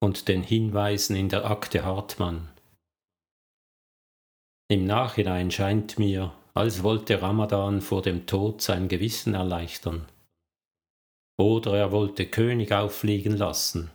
[0.00, 2.48] und den Hinweisen in der Akte Hartmann.
[4.68, 10.06] Im Nachhinein scheint mir, als wollte Ramadan vor dem Tod sein Gewissen erleichtern.
[11.36, 13.90] Oder er wollte König auffliegen lassen,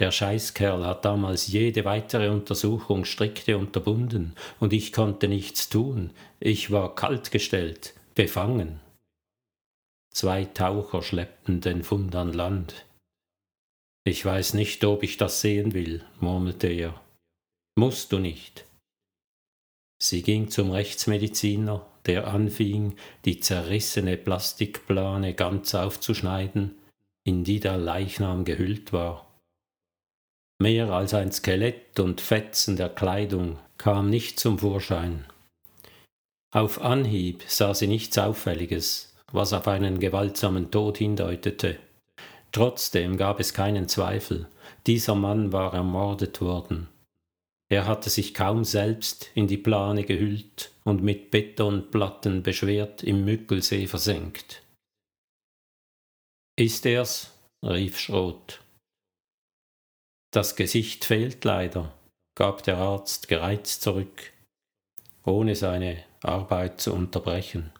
[0.00, 6.10] der Scheißkerl hat damals jede weitere Untersuchung strikte unterbunden, und ich konnte nichts tun.
[6.40, 8.80] Ich war kaltgestellt, befangen.
[10.10, 12.86] Zwei Taucher schleppten den Fund an Land.
[14.04, 16.98] Ich weiß nicht, ob ich das sehen will, murmelte er.
[17.76, 18.64] Musst du nicht.
[20.02, 26.74] Sie ging zum Rechtsmediziner, der anfing, die zerrissene Plastikplane ganz aufzuschneiden,
[27.24, 29.26] in die der Leichnam gehüllt war.
[30.58, 35.24] Mehr als ein Skelett und Fetzen der Kleidung kam nicht zum Vorschein.
[36.52, 41.78] Auf Anhieb sah sie nichts Auffälliges, was auf einen gewaltsamen Tod hindeutete.
[42.52, 44.48] Trotzdem gab es keinen Zweifel,
[44.86, 46.88] dieser Mann war ermordet worden.
[47.70, 53.86] Er hatte sich kaum selbst in die Plane gehüllt und mit Betonplatten beschwert im Mückelsee
[53.86, 54.62] versenkt.
[56.58, 57.32] Ist er's?
[57.62, 58.60] rief Schrot.
[60.32, 61.94] Das Gesicht fehlt leider,
[62.36, 64.32] gab der Arzt gereizt zurück,
[65.24, 67.72] ohne seine Arbeit zu unterbrechen.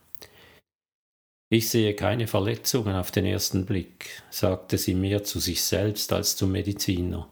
[1.53, 6.37] Ich sehe keine Verletzungen auf den ersten Blick, sagte sie mehr zu sich selbst als
[6.37, 7.29] zum Mediziner.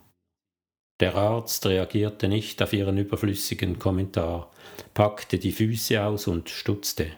[1.01, 4.51] Der Arzt reagierte nicht auf ihren überflüssigen Kommentar,
[4.95, 7.13] packte die Füße aus und stutzte.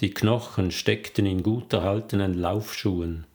[0.00, 3.26] Die Knochen steckten in gut erhaltenen Laufschuhen,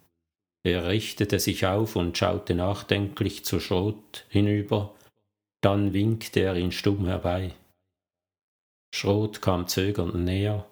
[0.67, 4.93] er richtete sich auf und schaute nachdenklich zu Schrot hinüber,
[5.61, 7.53] dann winkte er ihn stumm herbei.
[8.93, 10.65] Schrot kam zögernd näher.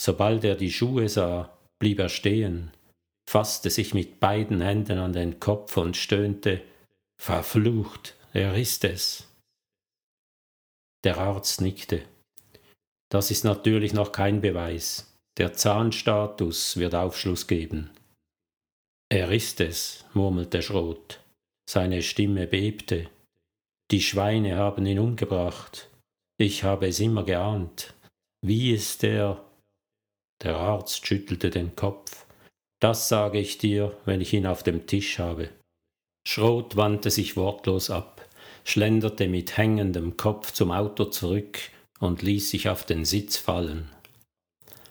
[0.00, 2.72] Sobald er die Schuhe sah, blieb er stehen,
[3.30, 6.60] fasste sich mit beiden Händen an den Kopf und stöhnte
[7.20, 9.28] Verflucht, er ist es.
[11.04, 12.04] Der Arzt nickte.
[13.10, 15.14] Das ist natürlich noch kein Beweis.
[15.36, 17.90] Der Zahnstatus wird Aufschluss geben.
[19.10, 21.20] Er ist es, murmelte Schrot.
[21.68, 23.08] Seine Stimme bebte.
[23.90, 25.90] Die Schweine haben ihn umgebracht.
[26.38, 27.94] Ich habe es immer geahnt.
[28.44, 29.44] Wie ist er?
[30.42, 32.26] Der Arzt schüttelte den Kopf.
[32.80, 35.50] Das sage ich dir, wenn ich ihn auf dem Tisch habe.
[36.30, 38.28] Schrot wandte sich wortlos ab,
[38.62, 41.58] schlenderte mit hängendem Kopf zum Auto zurück
[42.00, 43.88] und ließ sich auf den Sitz fallen.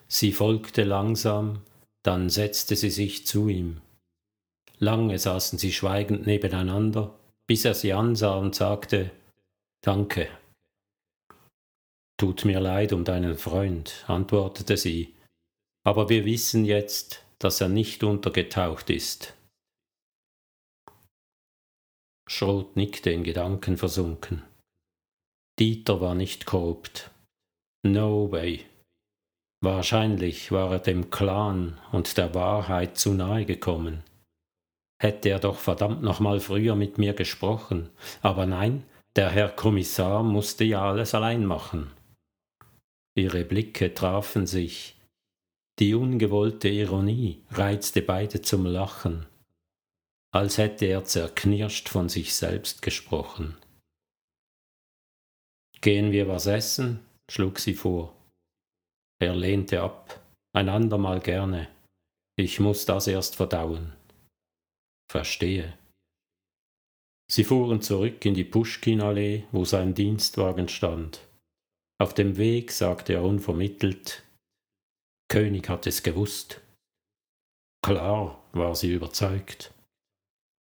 [0.08, 1.62] Sie folgte langsam,
[2.02, 3.82] Dann setzte sie sich zu ihm.
[4.80, 7.14] Lange saßen sie schweigend nebeneinander,
[7.46, 9.12] bis er sie ansah und sagte
[9.84, 10.30] Danke.
[12.20, 15.14] Tut mir leid um deinen Freund, antwortete sie,
[15.84, 19.37] aber wir wissen jetzt, dass er nicht untergetaucht ist.
[22.28, 24.44] Schrot nickte in Gedanken versunken.
[25.60, 27.10] Dieter war nicht korrupt.
[27.84, 28.66] No way.
[29.62, 34.04] Wahrscheinlich war er dem Clan und der Wahrheit zu nahe gekommen.
[35.02, 37.90] Hätte er doch verdammt noch mal früher mit mir gesprochen.
[38.22, 38.84] Aber nein,
[39.16, 41.92] der Herr Kommissar musste ja alles allein machen.
[43.16, 44.96] Ihre Blicke trafen sich.
[45.80, 49.26] Die ungewollte Ironie reizte beide zum Lachen,
[50.38, 53.58] als hätte er zerknirscht von sich selbst gesprochen.
[55.82, 57.04] Gehen wir was essen?
[57.28, 58.16] schlug sie vor.
[59.20, 60.22] Er lehnte ab,
[60.54, 61.68] ein andermal gerne.
[62.38, 63.94] Ich muss das erst verdauen.
[65.12, 65.76] Verstehe.
[67.32, 71.28] Sie fuhren zurück in die Puschkin-Allee, wo sein Dienstwagen stand.
[72.00, 74.24] Auf dem Weg sagte er unvermittelt,
[75.30, 76.62] König hat es gewusst.
[77.84, 79.74] Klar, war sie überzeugt.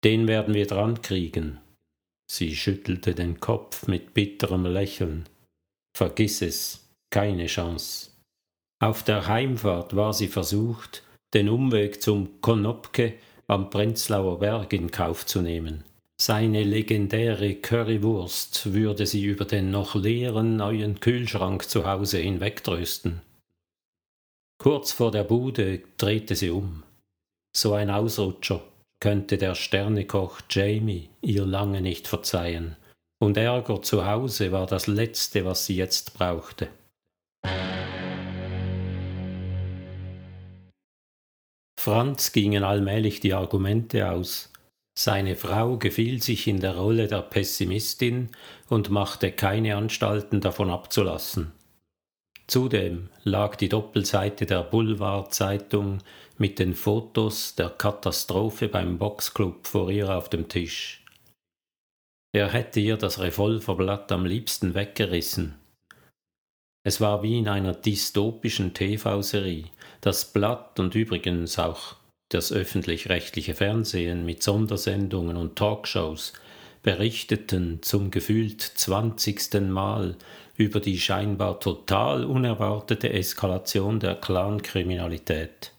[0.03, 1.59] Den werden wir dran kriegen.
[2.31, 5.27] Sie schüttelte den Kopf mit bitterem Lächeln.
[5.97, 8.11] Vergiss es, keine Chance.
[8.81, 13.15] Auf der Heimfahrt war sie versucht, den Umweg zum Konopke
[13.47, 15.83] am Prenzlauer Berg in Kauf zu nehmen.
[16.21, 23.21] Seine legendäre Currywurst würde sie über den noch leeren neuen Kühlschrank zu Hause hinwegtrösten.
[24.59, 26.83] Kurz vor der Bude drehte sie um.
[27.55, 28.61] So ein Ausrutscher
[28.99, 32.75] könnte der Sternekoch Jamie ihr lange nicht verzeihen,
[33.21, 36.69] und Ärger zu Hause war das Letzte, was sie jetzt brauchte.
[41.79, 44.51] Franz gingen allmählich die Argumente aus.
[44.97, 48.29] Seine Frau gefiel sich in der Rolle der Pessimistin
[48.67, 51.53] und machte keine Anstalten davon abzulassen.
[52.47, 55.99] Zudem lag die Doppelseite der Boulevardzeitung
[56.39, 61.03] mit den Fotos der Katastrophe beim Boxclub vor ihr auf dem Tisch.
[62.33, 65.55] Er hätte ihr das Revolverblatt am liebsten weggerissen.
[66.85, 69.65] Es war wie in einer dystopischen TV-Serie.
[69.99, 71.97] Das Blatt und übrigens auch
[72.29, 76.33] das öffentlich-rechtliche Fernsehen mit Sondersendungen und Talkshows
[76.83, 80.15] berichteten zum gefühlt zwanzigsten Mal
[80.55, 85.73] über die scheinbar total unerwartete Eskalation der Clankriminalität.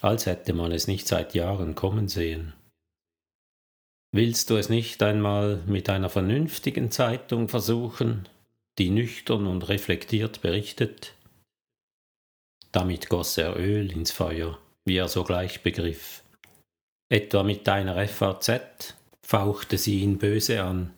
[0.00, 2.54] Als hätte man es nicht seit Jahren kommen sehen.
[4.12, 8.28] Willst du es nicht einmal mit einer vernünftigen Zeitung versuchen?
[8.78, 11.14] die nüchtern und reflektiert berichtet.
[12.70, 16.22] Damit goss er Öl ins Feuer, wie er sogleich begriff.
[17.10, 20.94] Etwa mit deiner FAZ fauchte sie ihn böse an.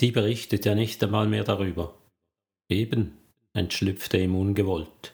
[0.00, 1.94] Die berichtet ja nicht einmal mehr darüber.
[2.70, 3.18] Eben,
[3.52, 5.12] entschlüpfte ihm ungewollt.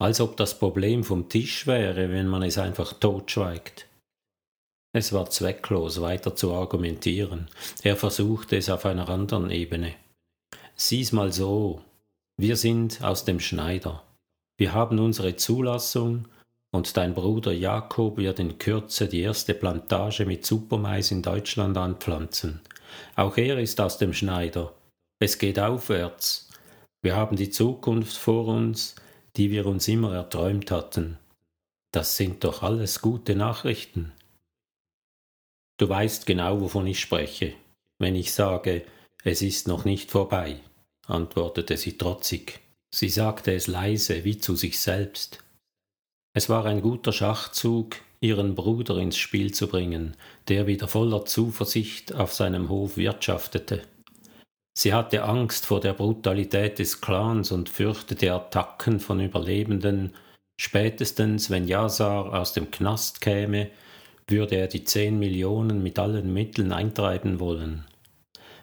[0.00, 3.86] Als ob das Problem vom Tisch wäre, wenn man es einfach totschweigt.
[4.94, 7.48] Es war zwecklos, weiter zu argumentieren.
[7.82, 9.94] Er versuchte es auf einer anderen Ebene.
[10.74, 11.82] Sieh's mal so,
[12.38, 14.02] wir sind aus dem Schneider.
[14.56, 16.26] Wir haben unsere Zulassung
[16.72, 22.62] und dein Bruder Jakob wird in Kürze die erste Plantage mit Supermais in Deutschland anpflanzen.
[23.16, 24.72] Auch er ist aus dem Schneider.
[25.18, 26.48] Es geht aufwärts.
[27.02, 28.94] Wir haben die Zukunft vor uns,
[29.36, 31.18] die wir uns immer erträumt hatten.
[31.92, 34.12] Das sind doch alles gute Nachrichten.
[35.78, 37.54] Du weißt genau, wovon ich spreche,
[37.98, 38.84] wenn ich sage,
[39.24, 40.60] es ist noch nicht vorbei
[41.10, 42.60] antwortete sie trotzig.
[42.94, 45.42] Sie sagte es leise, wie zu sich selbst.
[46.32, 50.16] Es war ein guter Schachzug, ihren Bruder ins Spiel zu bringen,
[50.48, 53.82] der wieder voller Zuversicht auf seinem Hof wirtschaftete.
[54.82, 60.14] Sie hatte Angst vor der Brutalität des Clans und fürchtete Attacken von Überlebenden.
[60.58, 63.68] Spätestens, wenn Jasar aus dem Knast käme,
[64.26, 67.84] würde er die zehn Millionen mit allen Mitteln eintreiben wollen.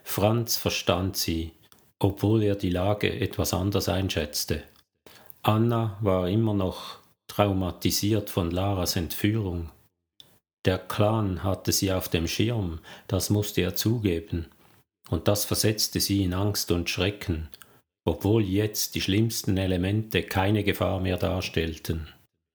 [0.03, 1.51] Franz verstand sie,
[1.99, 4.63] obwohl er die Lage etwas anders einschätzte.
[5.43, 6.97] Anna war immer noch
[7.27, 9.69] traumatisiert von Laras Entführung.
[10.65, 14.47] Der Clan hatte sie auf dem Schirm, das musste er zugeben,
[15.09, 17.49] und das versetzte sie in Angst und Schrecken,
[18.05, 22.07] obwohl jetzt die schlimmsten Elemente keine Gefahr mehr darstellten.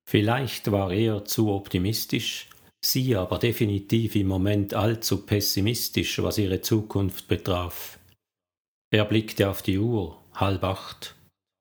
[0.09, 2.49] Vielleicht war er zu optimistisch,
[2.85, 7.99] sie aber definitiv im Moment allzu pessimistisch, was ihre Zukunft betraf.
[8.91, 11.15] Er blickte auf die Uhr, halb acht.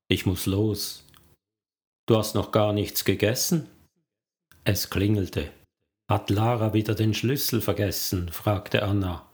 [0.09, 1.05] Ich muss los.
[2.07, 3.69] Du hast noch gar nichts gegessen?
[4.65, 5.49] Es klingelte.
[6.09, 8.29] Hat Lara wieder den Schlüssel vergessen?
[8.29, 9.30] fragte Anna.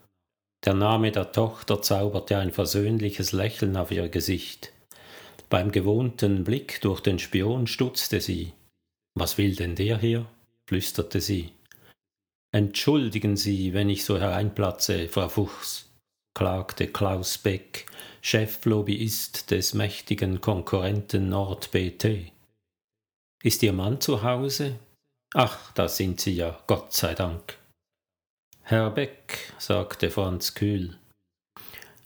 [0.66, 4.74] Der Name der Tochter zauberte ein versöhnliches Lächeln auf ihr Gesicht.
[5.50, 8.54] Beim gewohnten Blick durch den Spion stutzte sie.
[9.16, 10.26] Was will denn der hier?
[10.66, 11.52] flüsterte sie.
[12.52, 15.90] Entschuldigen Sie, wenn ich so hereinplatze, Frau Fuchs,
[16.34, 17.86] klagte Klaus Beck,
[18.22, 22.32] Cheflobbyist des mächtigen Konkurrenten NordBT.
[23.44, 24.80] Ist Ihr Mann zu Hause?
[25.34, 27.57] Ach, da sind Sie ja, Gott sei Dank.
[28.70, 30.98] Herr Beck, sagte Franz kühl.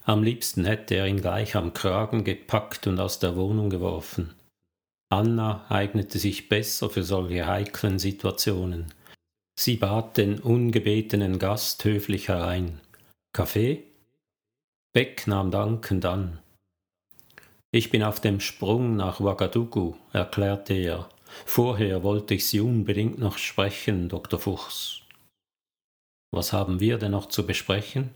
[0.04, 4.32] Am liebsten hätte er ihn gleich am Kragen gepackt und aus der Wohnung geworfen.
[5.08, 8.94] Anna eignete sich besser für solche heiklen Situationen.
[9.58, 12.80] Sie bat den ungebetenen Gast höflich herein.
[13.32, 13.82] Kaffee?
[14.92, 16.38] Beck nahm dankend an.
[17.72, 21.08] Ich bin auf dem Sprung nach Ouagadougou, erklärte er.
[21.44, 24.38] Vorher wollte ich Sie unbedingt noch sprechen, Dr.
[24.38, 25.01] Fuchs.
[26.32, 28.10] Was haben wir denn noch zu besprechen?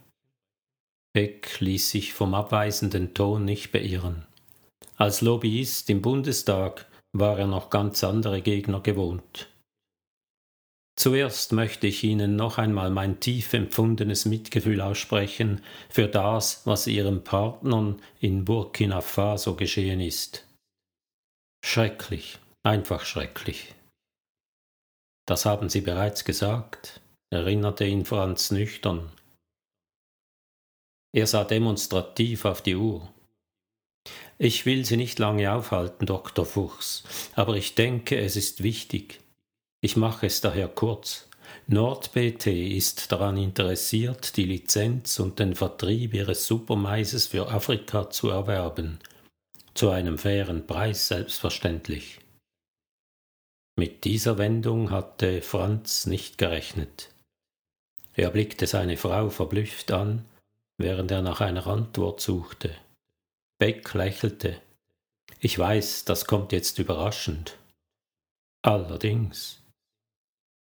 [1.15, 4.27] Beck ließ sich vom abweisenden Ton nicht beirren.
[4.97, 9.49] Als Lobbyist im Bundestag war er noch ganz andere Gegner gewohnt.
[10.99, 17.23] Zuerst möchte ich Ihnen noch einmal mein tief empfundenes Mitgefühl aussprechen für das, was Ihren
[17.23, 20.47] Partnern in Burkina Faso geschehen ist.
[21.63, 23.75] Schrecklich, einfach schrecklich.
[25.27, 27.03] Das haben Sie bereits gesagt,
[27.37, 29.11] erinnerte ihn Franz nüchtern.
[31.15, 33.09] Er sah demonstrativ auf die Uhr.
[34.39, 36.45] Ich will Sie nicht lange aufhalten, Dr.
[36.45, 39.21] Fuchs, aber ich denke, es ist wichtig.
[39.81, 41.29] Ich mache es daher kurz.
[41.69, 48.99] NordBT ist daran interessiert, die Lizenz und den Vertrieb ihres Supermaises für Afrika zu erwerben.
[49.75, 52.19] Zu einem fairen Preis selbstverständlich.
[53.79, 57.11] Mit dieser Wendung hatte Franz nicht gerechnet.
[58.17, 60.25] Er blickte seine Frau verblüfft an,
[60.79, 62.75] während er nach einer Antwort suchte.
[63.59, 64.61] Beck lächelte.
[65.39, 67.59] Ich weiß, das kommt jetzt überraschend.
[68.63, 69.63] Allerdings.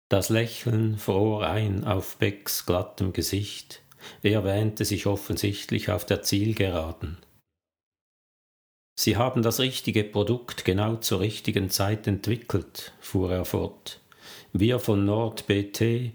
[0.10, 3.82] Das Lächeln fror ein auf Becks glattem Gesicht.
[4.24, 7.18] Er wähnte sich offensichtlich auf der Zielgeraden.
[8.98, 14.00] Sie haben das richtige Produkt genau zur richtigen Zeit entwickelt, fuhr er fort.
[14.54, 16.12] Wir von NordBT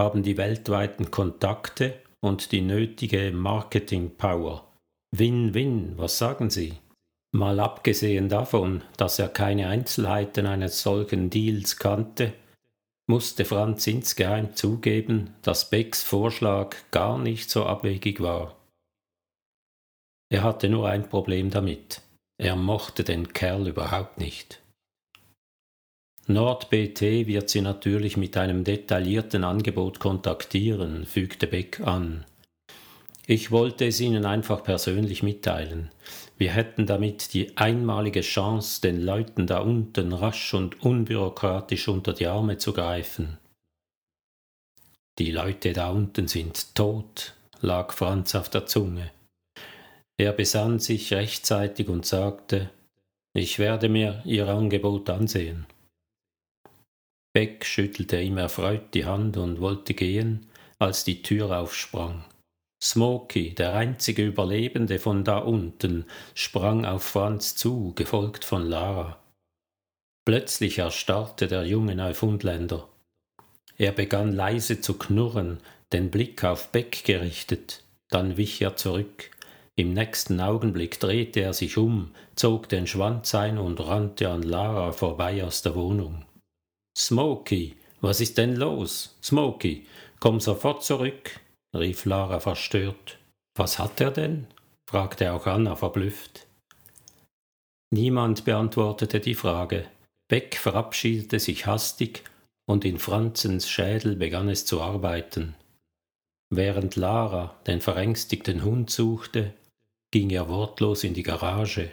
[0.00, 4.66] haben die weltweiten Kontakte und die nötige Marketing-Power.
[5.14, 6.78] Win-win, was sagen Sie?
[7.32, 12.32] Mal abgesehen davon, dass er keine Einzelheiten eines solchen Deals kannte,
[13.08, 18.56] musste Franz insgeheim zugeben, dass Becks Vorschlag gar nicht so abwegig war.
[20.32, 22.00] Er hatte nur ein Problem damit.
[22.38, 24.59] Er mochte den Kerl überhaupt nicht.
[26.32, 32.24] NordBT wird Sie natürlich mit einem detaillierten Angebot kontaktieren, fügte Beck an.
[33.26, 35.90] Ich wollte es Ihnen einfach persönlich mitteilen.
[36.38, 42.28] Wir hätten damit die einmalige Chance, den Leuten da unten rasch und unbürokratisch unter die
[42.28, 43.38] Arme zu greifen.
[45.18, 49.10] Die Leute da unten sind tot, lag Franz auf der Zunge.
[50.16, 52.70] Er besann sich rechtzeitig und sagte,
[53.34, 55.66] ich werde mir Ihr Angebot ansehen.
[57.32, 60.46] Beck schüttelte ihm erfreut die Hand und wollte gehen,
[60.78, 62.24] als die Tür aufsprang.
[62.82, 69.20] Smoky, der einzige Überlebende von da unten, sprang auf Franz zu, gefolgt von Lara.
[70.24, 72.88] Plötzlich erstarrte der junge Neufundländer.
[73.76, 75.58] Er begann leise zu knurren,
[75.92, 79.30] den Blick auf Beck gerichtet, dann wich er zurück.
[79.76, 84.92] Im nächsten Augenblick drehte er sich um, zog den Schwanz ein und rannte an Lara
[84.92, 86.24] vorbei aus der Wohnung.
[87.00, 89.16] Smoky, was ist denn los?
[89.22, 89.86] Smoky,
[90.20, 91.40] komm sofort zurück,
[91.74, 93.18] rief Lara verstört.
[93.56, 94.46] Was hat er denn?
[94.86, 96.46] fragte auch Anna verblüfft.
[97.90, 99.86] Niemand beantwortete die Frage.
[100.28, 102.22] Beck verabschiedete sich hastig,
[102.66, 105.56] und in Franzens Schädel begann es zu arbeiten.
[106.50, 109.54] Während Lara den verängstigten Hund suchte,
[110.10, 111.92] ging er wortlos in die Garage.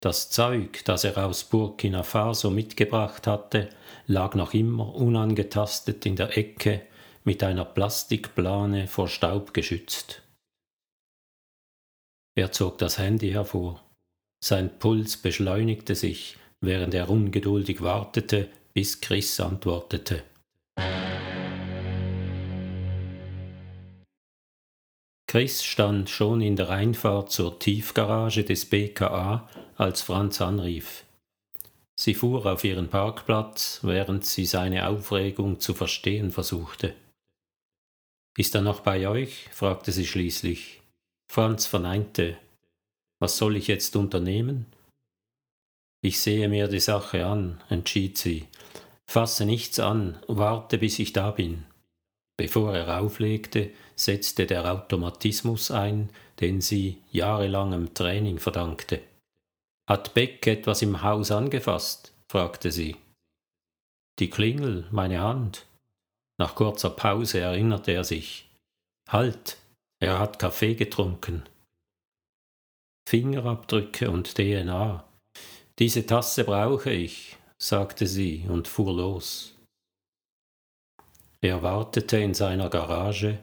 [0.00, 3.70] Das Zeug, das er aus Burkina Faso mitgebracht hatte,
[4.06, 6.82] lag noch immer unangetastet in der Ecke
[7.24, 10.22] mit einer Plastikplane vor Staub geschützt.
[12.36, 13.82] Er zog das Handy hervor.
[14.44, 20.22] Sein Puls beschleunigte sich, während er ungeduldig wartete, bis Chris antwortete.
[25.36, 31.04] Chris stand schon in der Einfahrt zur Tiefgarage des BKA, als Franz anrief.
[31.94, 36.94] Sie fuhr auf ihren Parkplatz, während sie seine Aufregung zu verstehen versuchte.
[38.38, 39.50] Ist er noch bei euch?
[39.52, 40.80] fragte sie schließlich.
[41.30, 42.38] Franz verneinte.
[43.18, 44.64] Was soll ich jetzt unternehmen?
[46.00, 48.48] Ich sehe mir die Sache an, entschied sie.
[49.04, 51.65] Fasse nichts an, warte, bis ich da bin.
[52.36, 56.10] Bevor er auflegte, setzte der Automatismus ein,
[56.40, 59.00] den sie jahrelangem Training verdankte.
[59.88, 62.12] Hat Beck etwas im Haus angefasst?
[62.28, 62.96] fragte sie.
[64.18, 65.66] Die Klingel, meine Hand.
[66.38, 68.48] Nach kurzer Pause erinnerte er sich.
[69.08, 69.56] Halt,
[70.00, 71.44] er hat Kaffee getrunken.
[73.08, 75.04] Fingerabdrücke und DNA.
[75.78, 79.55] Diese Tasse brauche ich, sagte sie und fuhr los.
[81.46, 83.38] Er wartete in seiner Garage.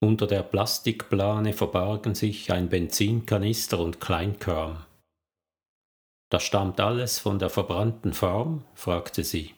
[0.00, 4.84] Unter der Plastikplane verbargen sich ein Benzinkanister und Kleinkram.
[6.30, 8.64] Das stammt alles von der verbrannten Farm?
[8.74, 9.56] fragte sie.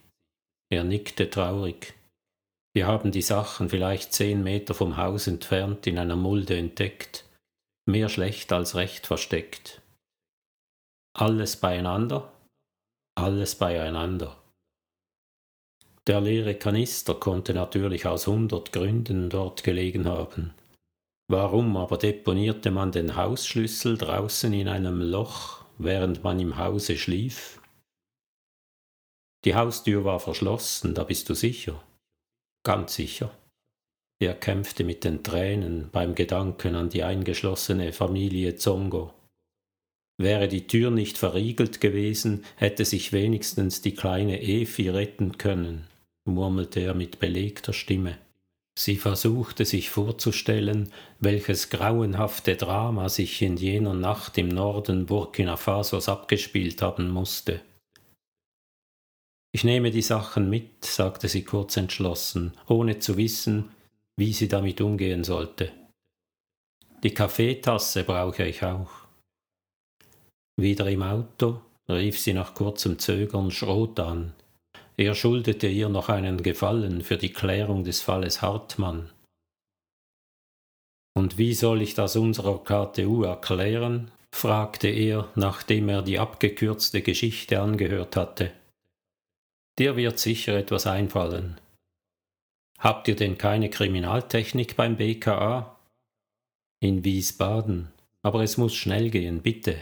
[0.70, 1.92] Er nickte traurig.
[2.74, 7.26] Wir haben die Sachen vielleicht zehn Meter vom Haus entfernt in einer Mulde entdeckt.
[7.84, 9.82] Mehr schlecht als recht versteckt.
[11.14, 12.32] Alles beieinander?
[13.14, 14.42] Alles beieinander.
[16.06, 20.52] Der leere Kanister konnte natürlich aus hundert Gründen dort gelegen haben.
[21.28, 27.60] Warum aber deponierte man den Hausschlüssel draußen in einem Loch während man im Hause schlief?
[29.46, 31.82] Die Haustür war verschlossen, da bist du sicher.
[32.66, 33.30] Ganz sicher.
[34.20, 39.12] Er kämpfte mit den Tränen beim Gedanken an die eingeschlossene Familie Zongo.
[40.18, 45.88] Wäre die Tür nicht verriegelt gewesen, hätte sich wenigstens die kleine Efi retten können,
[46.24, 48.18] murmelte er mit belegter Stimme.
[48.76, 56.08] Sie versuchte sich vorzustellen, welches grauenhafte Drama sich in jener Nacht im Norden Burkina Fasos
[56.08, 57.60] abgespielt haben musste.
[59.52, 63.70] Ich nehme die Sachen mit, sagte sie kurz entschlossen, ohne zu wissen,
[64.16, 65.70] wie sie damit umgehen sollte.
[67.04, 68.90] Die Kaffeetasse brauche ich auch.
[70.56, 74.32] Wieder im Auto rief sie nach kurzem Zögern Schrot an.
[74.96, 79.10] Er schuldete ihr noch einen Gefallen für die Klärung des Falles Hartmann.
[81.16, 84.10] Und wie soll ich das unserer KTU erklären?
[84.32, 88.52] fragte er, nachdem er die abgekürzte Geschichte angehört hatte.
[89.78, 91.60] Dir wird sicher etwas einfallen.
[92.78, 95.76] Habt ihr denn keine Kriminaltechnik beim BKA?
[96.80, 97.92] In Wiesbaden,
[98.22, 99.76] aber es muss schnell gehen, bitte.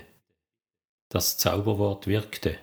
[1.08, 2.58] Das Zauberwort wirkte.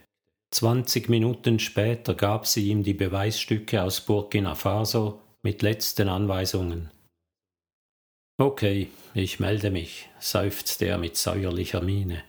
[0.52, 6.90] Zwanzig Minuten später gab sie ihm die Beweisstücke aus Burkina Faso mit letzten Anweisungen.
[8.38, 12.24] Okay, ich melde mich, seufzte er mit säuerlicher Miene.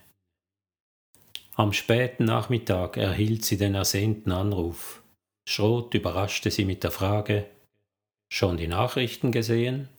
[1.55, 5.01] Am späten Nachmittag erhielt sie den ersehnten Anruf.
[5.47, 7.47] Schrot überraschte sie mit der Frage
[8.33, 9.89] Schon die Nachrichten gesehen?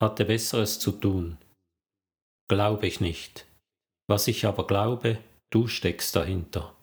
[0.00, 1.36] Hatte Besseres zu tun.
[2.48, 3.44] Glaube ich nicht.
[4.06, 5.18] Was ich aber glaube,
[5.50, 6.77] du steckst dahinter.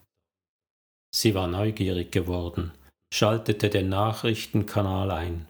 [1.18, 2.74] Sie war neugierig geworden,
[3.10, 5.48] schaltete den Nachrichtenkanal ein.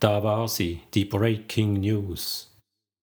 [0.00, 2.52] Da war sie, die Breaking News.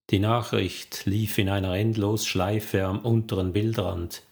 [0.10, 4.24] Die Nachricht lief in einer Endlosschleife am unteren Bildrand.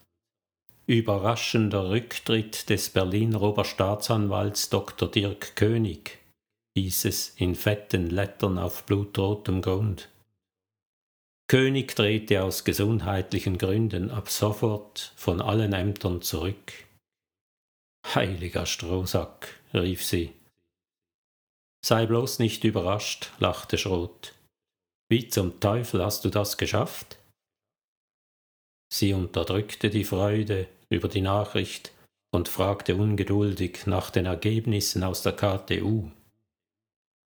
[0.88, 5.10] Überraschender Rücktritt des Berliner Oberstaatsanwalts Dr.
[5.10, 6.18] Dirk König,
[6.78, 10.10] hieß es in fetten Lettern auf blutrotem Grund.
[11.48, 16.74] König drehte aus gesundheitlichen Gründen ab sofort von allen Ämtern zurück.
[18.06, 20.34] Heiliger Strohsack, rief sie.
[21.86, 24.34] Sei bloß nicht überrascht, lachte Schrot.
[25.10, 27.18] Wie zum Teufel hast du das geschafft?
[28.94, 31.94] Sie unterdrückte die Freude über die Nachricht
[32.32, 36.12] und fragte ungeduldig nach den Ergebnissen aus der KTU.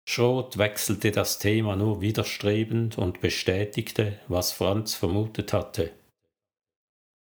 [0.08, 5.92] Schrot wechselte das Thema nur widerstrebend und bestätigte, was Franz vermutet hatte.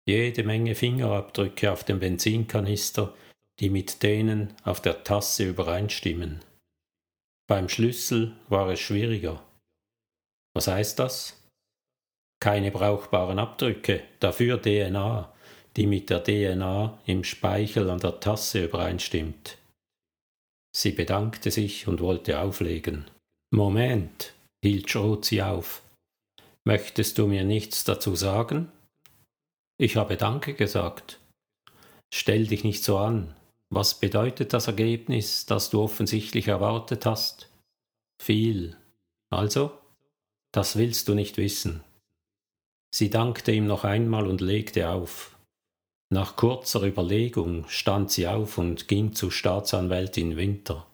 [0.08, 3.14] Jede Menge Fingerabdrücke auf dem Benzinkanister
[3.62, 6.44] die mit denen auf der Tasse übereinstimmen.
[7.48, 9.44] Beim Schlüssel war es schwieriger.
[10.56, 11.40] Was heißt das?
[12.42, 15.32] Keine brauchbaren Abdrücke, dafür DNA,
[15.78, 19.58] die mit der DNA im Speichel an der Tasse übereinstimmt.
[20.76, 23.06] Sie bedankte sich und wollte auflegen.
[23.54, 24.34] Moment,
[24.64, 25.84] hielt Schrot sie auf.
[26.66, 28.72] Möchtest du mir nichts dazu sagen?
[29.80, 31.20] Ich habe Danke gesagt.
[32.14, 33.36] Stell dich nicht so an,
[33.72, 37.50] was bedeutet das Ergebnis, das du offensichtlich erwartet hast?
[38.22, 38.76] Viel.
[39.30, 39.72] Also?
[40.54, 41.82] Das willst du nicht wissen.
[42.94, 45.38] Sie dankte ihm noch einmal und legte auf.
[46.14, 50.86] Nach kurzer Überlegung stand sie auf und ging zu Staatsanwältin Winter.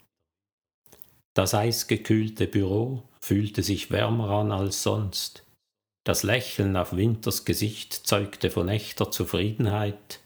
[1.34, 5.44] Das eisgekühlte Büro fühlte sich wärmer an als sonst.
[6.04, 10.20] Das Lächeln auf Winters Gesicht zeugte von echter Zufriedenheit,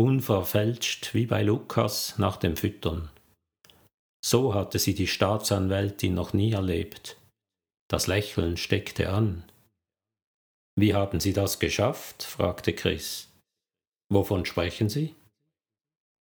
[0.00, 3.10] unverfälscht wie bei Lukas nach dem Füttern.
[4.24, 7.18] So hatte sie die Staatsanwältin noch nie erlebt.
[7.88, 9.44] Das Lächeln steckte an.
[10.76, 12.22] Wie haben Sie das geschafft?
[12.22, 13.28] fragte Chris.
[14.10, 15.14] Wovon sprechen Sie?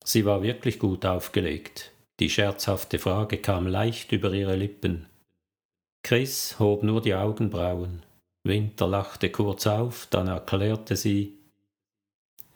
[0.03, 1.91] Sie war wirklich gut aufgelegt.
[2.19, 5.07] Die scherzhafte Frage kam leicht über ihre Lippen.
[6.03, 8.03] Chris hob nur die Augenbrauen.
[8.43, 11.34] Winter lachte kurz auf, dann erklärte sie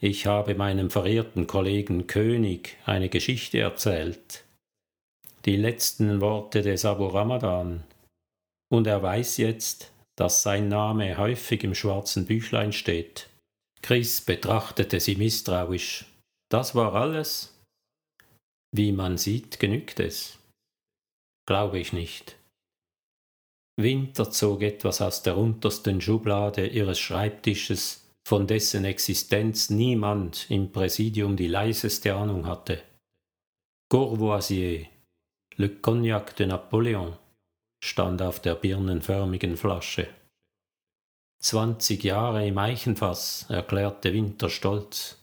[0.01, 4.45] Ich habe meinem verehrten Kollegen König eine Geschichte erzählt.
[5.45, 7.83] Die letzten Worte des Abu Ramadan.
[8.71, 13.29] Und er weiß jetzt, dass sein Name häufig im schwarzen Büchlein steht.
[13.81, 16.05] Chris betrachtete sie misstrauisch.
[16.49, 17.57] Das war alles?
[18.71, 20.37] Wie man sieht, genügt es.
[21.45, 22.37] Glaube ich nicht.
[23.77, 31.35] Winter zog etwas aus der untersten Schublade ihres Schreibtisches, von dessen Existenz niemand im Präsidium
[31.35, 32.83] die leiseste Ahnung hatte.
[33.91, 34.85] Courvoisier,
[35.55, 37.17] Le Cognac de Napoléon,
[37.83, 40.09] stand auf der birnenförmigen Flasche.
[41.41, 45.17] Zwanzig Jahre im Eichenfass, erklärte Winter stolz.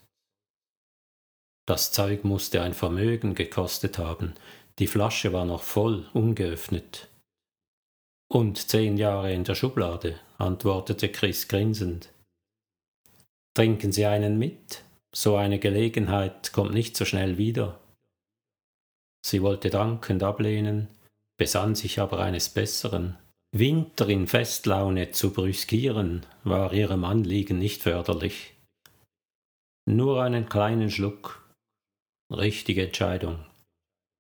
[1.65, 4.35] Das Zeug musste ein Vermögen gekostet haben,
[4.81, 7.07] die Flasche war noch voll, ungeöffnet.
[8.29, 12.11] Und zehn Jahre in der Schublade, antwortete Chris grinsend.
[13.57, 14.85] Trinken Sie einen mit?
[15.15, 17.81] So eine Gelegenheit kommt nicht so schnell wieder.
[19.25, 20.89] Sie wollte dankend ablehnen,
[21.39, 23.17] besann sich aber eines Besseren.
[23.53, 28.53] Winter in Festlaune zu brüskieren, war ihrem Anliegen nicht förderlich.
[29.89, 31.43] Nur einen kleinen Schluck,
[32.31, 33.39] Richtige Entscheidung.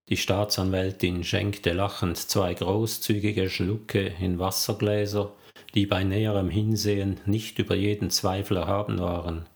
[0.08, 5.34] Die Staatsanwältin schenkte lachend zwei großzügige Schlucke in Wassergläser,
[5.76, 9.46] die bei näherem Hinsehen nicht über jeden Zweifel erhaben waren.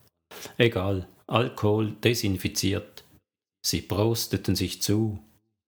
[0.58, 3.04] Egal, Alkohol desinfiziert.
[3.64, 5.18] Sie prosteten sich zu.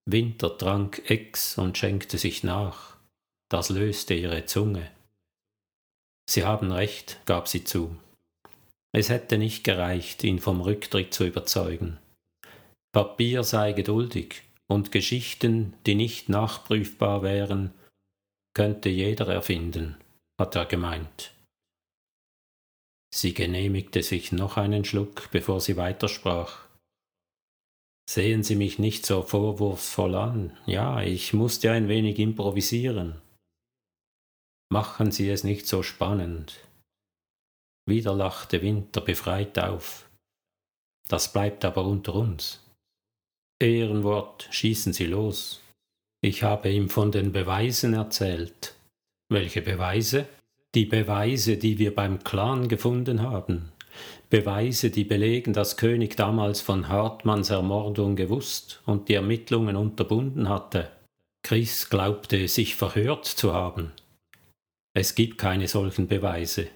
[0.05, 2.97] Winter trank Ex und schenkte sich nach.
[3.49, 4.91] Das löste ihre Zunge.
[6.29, 7.97] Sie haben recht, gab sie zu.
[8.95, 11.99] Es hätte nicht gereicht, ihn vom Rücktritt zu überzeugen.
[12.93, 17.73] Papier sei geduldig, und Geschichten, die nicht nachprüfbar wären,
[18.55, 19.97] könnte jeder erfinden,
[20.41, 21.35] hat er gemeint.
[23.15, 26.67] Sie genehmigte sich noch einen Schluck, bevor sie weitersprach.
[28.09, 30.57] Sehen Sie mich nicht so vorwurfsvoll an.
[30.67, 33.21] Ja, ich musste ein wenig improvisieren.
[34.71, 36.59] Machen Sie es nicht so spannend.
[37.87, 40.09] Wieder lachte Winter befreit auf.
[41.09, 42.61] Das bleibt aber unter uns.
[43.61, 45.61] Ehrenwort, schießen Sie los.
[46.23, 48.75] Ich habe ihm von den Beweisen erzählt.
[49.33, 50.27] Welche Beweise?
[50.75, 53.73] Die Beweise, die wir beim Clan gefunden haben.
[54.29, 60.91] Beweise, die belegen, dass König damals von Hartmanns Ermordung gewusst und die Ermittlungen unterbunden hatte.
[61.43, 63.93] Chris glaubte, sich verhört zu haben.
[64.95, 66.69] Es gibt keine solchen Beweise.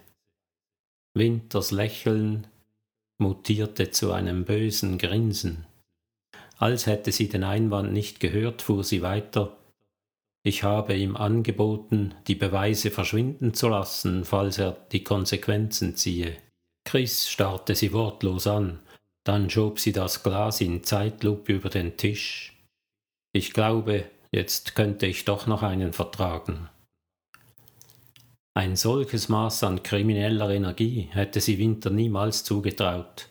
[1.13, 2.47] Winters Lächeln
[3.19, 5.65] mutierte zu einem bösen Grinsen.
[6.57, 9.55] Als hätte sie den Einwand nicht gehört, fuhr sie weiter.
[10.47, 16.37] Ich habe ihm angeboten, die Beweise verschwinden zu lassen, falls er die Konsequenzen ziehe.
[16.85, 18.79] Chris starrte sie wortlos an,
[19.25, 22.57] dann schob sie das Glas in Zeitlupe über den Tisch.
[23.33, 26.69] Ich glaube, jetzt könnte ich doch noch einen vertragen.
[28.53, 33.27] Ein solches Maß an krimineller Energie hätte sie Winter niemals zugetraut.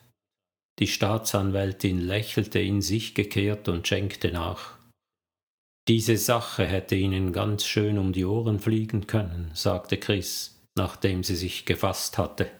[0.80, 4.75] Die Staatsanwältin lächelte in sich gekehrt und schenkte nach.
[5.88, 11.36] Diese Sache hätte Ihnen ganz schön um die Ohren fliegen können, sagte Chris, nachdem sie
[11.36, 12.50] sich gefasst hatte.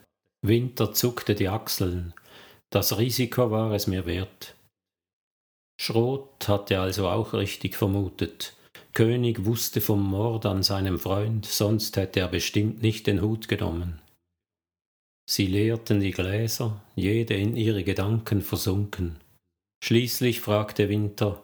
[0.41, 2.13] Winter zuckte die Achseln.
[2.69, 4.55] Das Risiko war es mir wert.
[5.79, 8.55] Schroth hatte also auch richtig vermutet.
[8.93, 14.01] König wusste vom Mord an seinem Freund, sonst hätte er bestimmt nicht den Hut genommen.
[15.29, 19.17] Sie leerten die Gläser, jede in ihre Gedanken versunken.
[19.83, 21.43] Schließlich fragte Winter,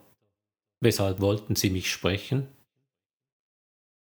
[0.84, 2.47] weshalb wollten Sie mich sprechen?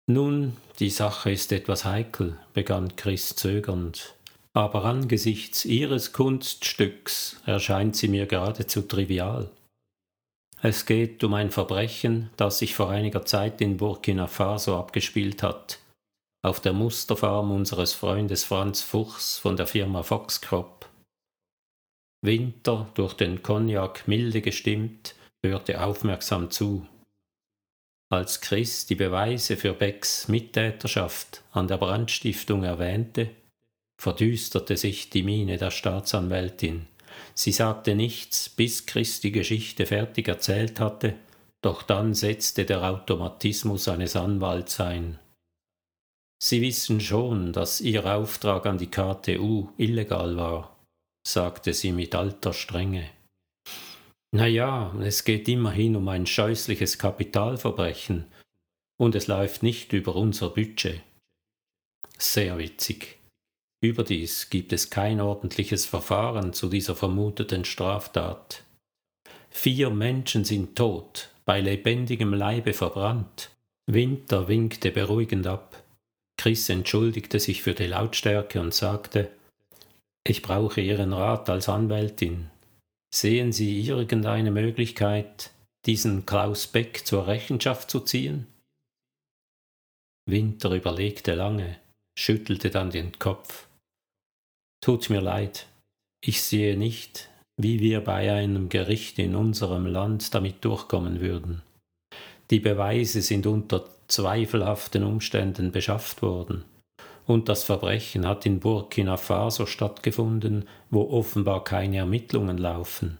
[0.07, 4.15] Nun, die Sache ist etwas heikel, begann Chris zögernd,
[4.53, 9.49] aber angesichts Ihres Kunststücks erscheint sie mir geradezu trivial.
[10.61, 15.79] Es geht um ein Verbrechen, das sich vor einiger Zeit in Burkina Faso abgespielt hat,
[16.43, 20.87] auf der Musterfarm unseres Freundes Franz Fuchs von der Firma Foxcrop.
[22.21, 25.15] Winter, durch den Cognac milde gestimmt,
[25.47, 26.87] hörte aufmerksam zu.
[28.11, 33.31] Als Chris die Beweise für Becks Mittäterschaft an der Brandstiftung erwähnte,
[33.99, 36.87] verdüsterte sich die Miene der Staatsanwältin.
[37.33, 41.15] Sie sagte nichts, bis Chris die Geschichte fertig erzählt hatte,
[41.61, 45.17] doch dann setzte der Automatismus eines Anwalts ein.
[46.41, 50.77] Sie wissen schon, dass Ihr Auftrag an die KTU illegal war,
[51.25, 53.09] sagte sie mit alter Strenge.
[54.35, 58.25] Na ja, es geht immerhin um ein scheußliches Kapitalverbrechen
[58.97, 61.01] und es läuft nicht über unser Budget.
[62.17, 63.17] Sehr witzig.
[63.81, 68.63] Überdies gibt es kein ordentliches Verfahren zu dieser vermuteten Straftat.
[69.49, 73.51] Vier Menschen sind tot, bei lebendigem Leibe verbrannt.
[73.89, 75.81] Winter winkte beruhigend ab.
[76.37, 79.31] Chris entschuldigte sich für die Lautstärke und sagte,
[80.27, 82.49] ich brauche Ihren Rat als Anwältin.
[83.15, 85.51] Sehen Sie irgendeine Möglichkeit,
[85.85, 88.45] diesen Klaus Beck zur Rechenschaft zu ziehen?
[90.29, 91.79] Winter überlegte lange,
[92.19, 93.67] schüttelte dann den Kopf.
[94.83, 95.65] Tut mir leid,
[96.21, 101.61] ich sehe nicht, wie wir bei einem Gericht in unserem Land damit durchkommen würden.
[102.51, 106.65] Die Beweise sind unter zweifelhaften Umständen beschafft worden
[107.27, 113.17] und das Verbrechen hat in Burkina Faso stattgefunden, wo offenbar keine Ermittlungen laufen.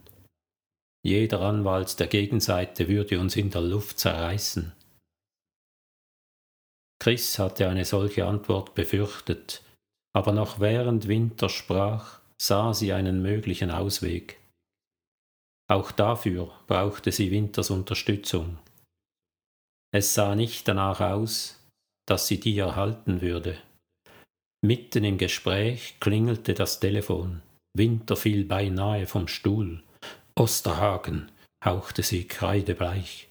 [1.03, 4.71] Jeder Anwalt der Gegenseite würde uns in der Luft zerreißen.
[6.99, 9.61] Chris hatte eine solche Antwort befürchtet,
[10.15, 14.39] aber noch während Winter sprach, sah sie einen möglichen Ausweg.
[15.67, 18.57] Auch dafür brauchte sie Winters Unterstützung.
[19.91, 21.59] Es sah nicht danach aus,
[22.07, 23.57] dass sie die erhalten würde.
[24.65, 27.43] Mitten im Gespräch klingelte das Telefon.
[27.77, 29.83] Winter fiel beinahe vom Stuhl.
[30.33, 31.31] Osterhagen,
[31.63, 33.29] hauchte sie kreidebleich.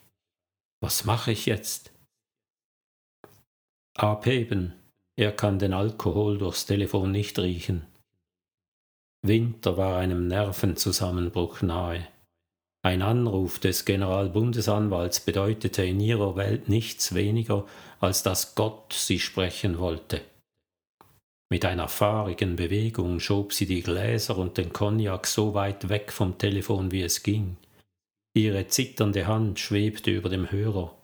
[0.81, 1.91] Was mache ich jetzt?
[3.97, 4.75] Abheben.
[5.17, 7.85] Er kann den Alkohol durchs Telefon nicht riechen.
[9.27, 12.07] Winter war einem Nervenzusammenbruch nahe.
[12.85, 17.67] Ein Anruf des Generalbundesanwalts bedeutete in ihrer Welt nichts weniger,
[17.99, 20.21] als dass Gott sie sprechen wollte.
[21.55, 26.37] Mit einer fahrigen Bewegung schob sie die Gläser und den Cognac so weit weg vom
[26.37, 27.57] Telefon, wie es ging.
[28.37, 30.99] Ihre zitternde Hand schwebte über dem Hörer.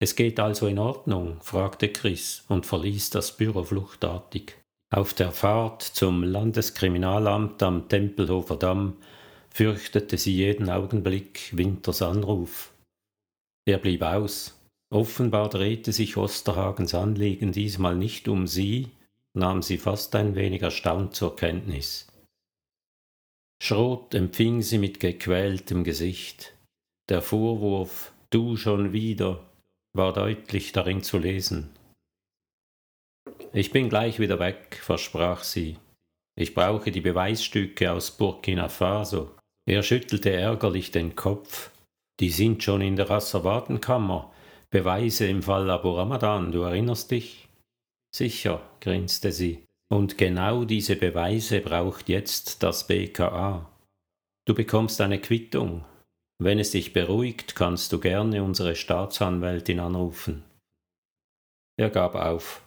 [0.00, 1.40] Es geht also in Ordnung?
[1.40, 4.56] fragte Chris und verließ das Büro fluchtartig.
[4.92, 8.96] Auf der Fahrt zum Landeskriminalamt am Tempelhofer Damm
[9.50, 12.72] fürchtete sie jeden Augenblick Winters Anruf.
[13.68, 14.57] Er blieb aus,
[14.90, 18.90] Offenbar drehte sich Osterhagens Anliegen diesmal nicht um sie,
[19.34, 22.06] nahm sie fast ein wenig erstaunt zur Kenntnis.
[23.62, 26.54] Schrot empfing sie mit gequältem Gesicht.
[27.08, 29.42] Der Vorwurf Du schon wieder
[29.94, 31.70] war deutlich darin zu lesen.
[33.54, 35.78] Ich bin gleich wieder weg, versprach sie.
[36.36, 39.34] Ich brauche die Beweisstücke aus Burkina Faso.
[39.66, 41.70] Er schüttelte ärgerlich den Kopf.
[42.20, 44.30] Die sind schon in der Asservatenkammer.
[44.70, 47.48] Beweise im Fall Abu Ramadan, du erinnerst dich?
[48.14, 49.64] Sicher, grinste sie.
[49.90, 53.70] Und genau diese Beweise braucht jetzt das BKA.
[54.46, 55.84] Du bekommst eine Quittung.
[56.38, 60.44] Wenn es dich beruhigt, kannst du gerne unsere Staatsanwältin anrufen.
[61.78, 62.62] Er gab auf.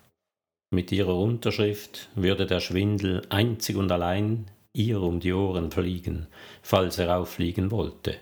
[0.73, 6.27] Mit ihrer Unterschrift würde der Schwindel einzig und allein ihr um die Ohren fliegen,
[6.61, 8.17] falls er auffliegen wollte.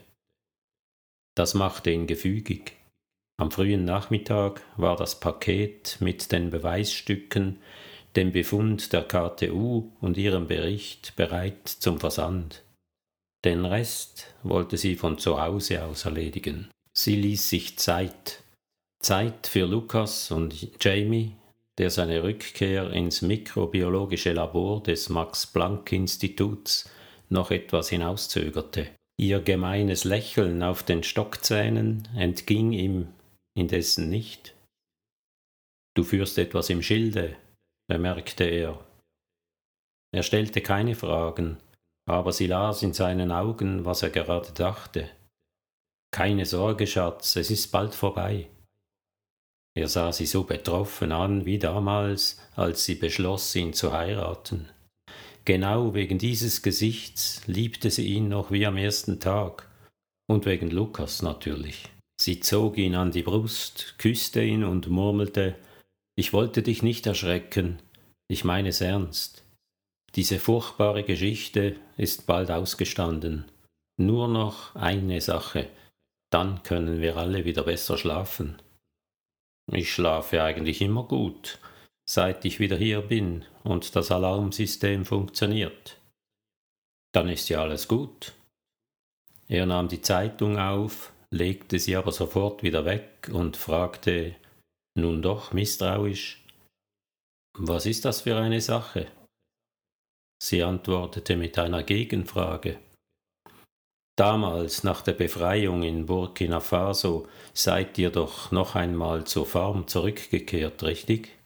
[1.36, 2.79] Das machte ihn gefügig.
[3.40, 7.60] Am frühen Nachmittag war das Paket mit den Beweisstücken,
[8.18, 12.64] dem Befund der KTU und ihrem Bericht bereit zum Versand.
[13.46, 16.70] Den Rest wollte sie von zu Hause aus erledigen.
[16.92, 18.44] Sie ließ sich Zeit.
[19.00, 20.54] Zeit für Lukas und
[20.84, 21.32] Jamie,
[21.78, 26.90] der seine Rückkehr ins mikrobiologische Labor des Max Planck Instituts
[27.30, 28.88] noch etwas hinauszögerte.
[29.16, 33.08] Ihr gemeines Lächeln auf den Stockzähnen entging ihm
[33.60, 34.56] indessen nicht.
[35.96, 37.36] Du führst etwas im Schilde,
[37.88, 38.84] bemerkte er.
[40.12, 41.58] Er stellte keine Fragen,
[42.08, 45.10] aber sie las in seinen Augen, was er gerade dachte.
[46.12, 48.50] Keine Sorge, Schatz, es ist bald vorbei.
[49.78, 54.70] Er sah sie so betroffen an wie damals, als sie beschloss, ihn zu heiraten.
[55.46, 59.70] Genau wegen dieses Gesichts liebte sie ihn noch wie am ersten Tag,
[60.28, 61.90] und wegen Lukas natürlich.
[62.20, 65.56] Sie zog ihn an die Brust, küsste ihn und murmelte
[66.18, 67.80] Ich wollte dich nicht erschrecken,
[68.28, 69.44] ich meine es ernst.
[70.16, 73.46] Diese furchtbare Geschichte ist bald ausgestanden.
[73.98, 75.70] Nur noch eine Sache,
[76.30, 78.62] dann können wir alle wieder besser schlafen.
[79.72, 81.60] Ich schlafe eigentlich immer gut,
[82.06, 85.98] seit ich wieder hier bin und das Alarmsystem funktioniert.
[87.14, 88.34] Dann ist ja alles gut.
[89.48, 94.36] Er nahm die Zeitung auf, legte sie aber sofort wieder weg und fragte
[94.98, 96.44] nun doch misstrauisch
[97.58, 99.08] Was ist das für eine Sache?
[100.42, 102.80] Sie antwortete mit einer Gegenfrage.
[104.18, 110.84] Damals nach der Befreiung in Burkina Faso seid ihr doch noch einmal zur Farm zurückgekehrt,
[110.84, 111.38] richtig?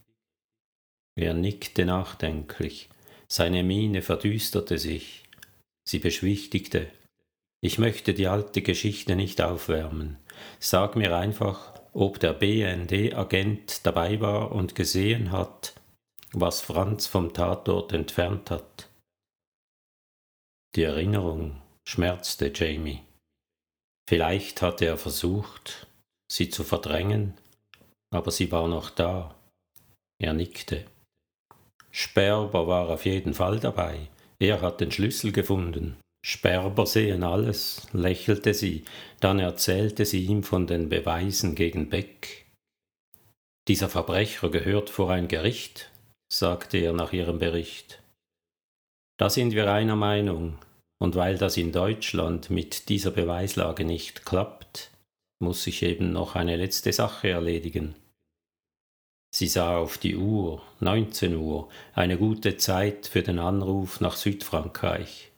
[1.15, 2.89] Er nickte nachdenklich.
[3.27, 5.23] Seine Miene verdüsterte sich.
[5.87, 6.87] Sie beschwichtigte.
[7.63, 10.17] Ich möchte die alte Geschichte nicht aufwärmen.
[10.59, 15.73] Sag mir einfach, ob der BND-Agent dabei war und gesehen hat,
[16.33, 18.89] was Franz vom Tatort entfernt hat.
[20.75, 23.01] Die Erinnerung schmerzte Jamie.
[24.09, 25.87] Vielleicht hatte er versucht,
[26.29, 27.33] sie zu verdrängen,
[28.13, 29.35] aber sie war noch da.
[30.19, 30.83] Er nickte.
[31.91, 34.09] Sperber war auf jeden Fall dabei.
[34.37, 35.95] Er hat den Schlüssel gefunden.
[36.25, 38.85] Sperber sehen alles, lächelte sie,
[39.19, 42.45] dann erzählte sie ihm von den Beweisen gegen Beck.
[43.67, 45.91] Dieser Verbrecher gehört vor ein Gericht,
[46.31, 48.01] sagte er nach ihrem Bericht.
[49.19, 50.57] Da sind wir einer Meinung,
[50.97, 54.91] und weil das in Deutschland mit dieser Beweislage nicht klappt,
[55.39, 57.95] muss ich eben noch eine letzte Sache erledigen.
[59.35, 65.32] Sie sah auf die Uhr, 19 Uhr, eine gute Zeit für den Anruf nach Südfrankreich.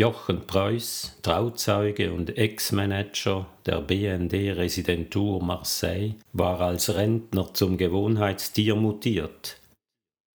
[0.00, 9.60] Jochen Preuß, Trauzeuge und Ex-Manager der BND-Residentur Marseille, war als Rentner zum Gewohnheitstier mutiert.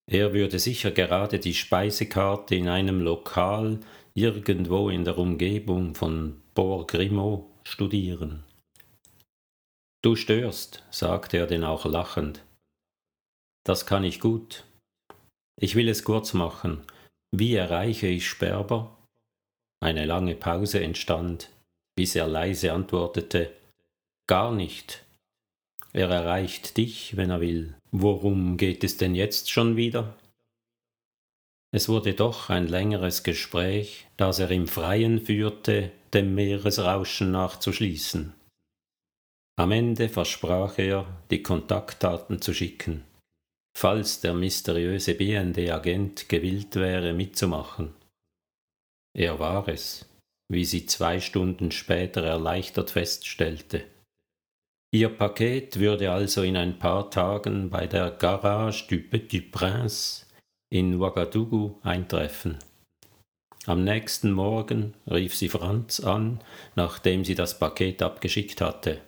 [0.06, 3.80] Er würde sicher gerade die Speisekarte in einem Lokal
[4.14, 8.44] irgendwo in der Umgebung von Port Grimaud studieren.
[10.04, 12.44] Du störst, sagte er denn auch lachend.
[13.66, 14.64] Das kann ich gut.
[15.60, 16.84] Ich will es kurz machen.
[17.36, 18.95] Wie erreiche ich Sperber?
[19.82, 21.50] Eine lange Pause entstand,
[21.96, 23.52] bis er leise antwortete
[24.28, 25.06] Gar nicht.
[25.94, 27.76] Er erreicht dich, wenn er will.
[27.92, 30.18] Worum geht es denn jetzt schon wieder?
[31.72, 38.34] Es wurde doch ein längeres Gespräch, das er im Freien führte, dem Meeresrauschen nachzuschließen.
[39.58, 43.04] Am Ende versprach er, die Kontaktdaten zu schicken
[43.76, 47.94] falls der mysteriöse BND-Agent gewillt wäre, mitzumachen.
[49.16, 50.06] Er war es,
[50.50, 53.86] wie sie zwei Stunden später erleichtert feststellte.
[54.92, 60.26] Ihr Paket würde also in ein paar Tagen bei der Garage du Petit Prince
[60.70, 62.60] in Ouagadougou eintreffen.
[63.66, 66.42] Am nächsten Morgen rief sie Franz an,
[66.76, 69.00] nachdem sie das Paket abgeschickt hatte.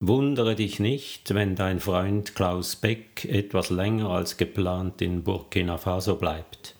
[0.00, 6.16] Wundere dich nicht, wenn dein Freund Klaus Beck etwas länger als geplant in Burkina Faso
[6.16, 6.76] bleibt,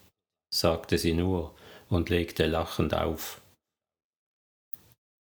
[0.53, 1.55] sagte sie nur
[1.93, 3.41] und legte lachend auf.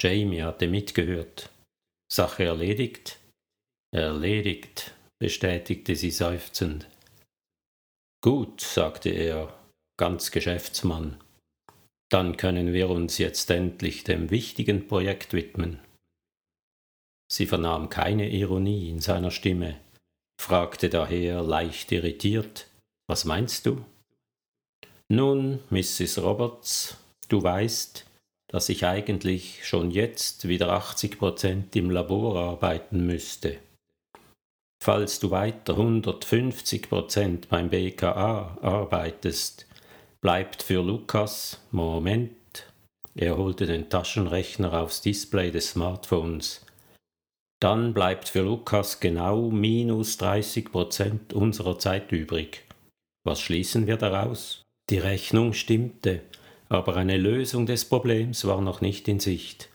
[0.01, 1.51] Jamie hatte mitgehört.
[2.11, 3.19] Sache erledigt?
[3.95, 6.89] Erledigt, bestätigte sie seufzend.
[8.23, 9.57] Gut, sagte er,
[9.99, 11.21] ganz Geschäftsmann.
[12.11, 15.81] Dann können wir uns jetzt endlich dem wichtigen Projekt widmen.
[17.31, 19.81] Sie vernahm keine Ironie in seiner Stimme,
[20.41, 22.69] fragte daher leicht irritiert
[23.09, 23.85] Was meinst du?
[25.09, 26.23] Nun, Mrs.
[26.23, 26.97] Roberts,
[27.29, 28.07] du weißt,
[28.49, 33.59] dass ich eigentlich schon jetzt wieder 80 Prozent im Labor arbeiten müsste.
[34.83, 39.67] Falls du weiter 150 Prozent beim BKA arbeitest,
[40.21, 42.33] bleibt für Lukas Moment.
[43.15, 46.65] Er holte den Taschenrechner aufs Display des Smartphones
[47.63, 52.65] dann bleibt für Lukas genau minus 30 Prozent unserer Zeit übrig.
[53.25, 54.62] Was schließen wir daraus?
[54.91, 56.21] Die Rechnung stimmte,
[56.69, 59.69] aber eine Lösung des Problems war noch nicht in Sicht.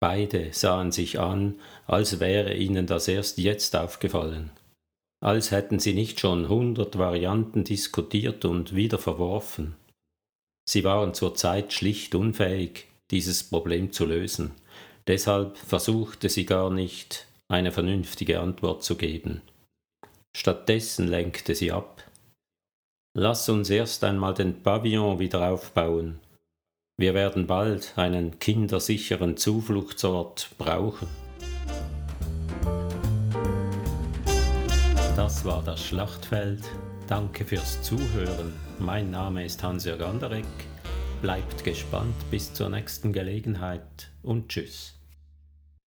[0.00, 1.56] Beide sahen sich an,
[1.86, 4.50] als wäre ihnen das erst jetzt aufgefallen,
[5.20, 9.74] als hätten sie nicht schon hundert Varianten diskutiert und wieder verworfen.
[10.68, 14.52] Sie waren zurzeit schlicht unfähig, dieses Problem zu lösen,
[15.08, 19.40] Deshalb versuchte sie gar nicht, eine vernünftige Antwort zu geben.
[20.36, 22.04] Stattdessen lenkte sie ab.
[23.20, 26.20] Lass uns erst einmal den Pavillon wieder aufbauen.
[26.96, 31.08] Wir werden bald einen kindersicheren Zufluchtsort brauchen.
[35.16, 36.62] Das war das Schlachtfeld
[37.08, 38.52] Danke fürs Zuhören.
[38.78, 40.46] Mein Name ist Hans-Jörg Anderegg.
[41.20, 44.97] Bleibt gespannt bis zur nächsten Gelegenheit und tschüss.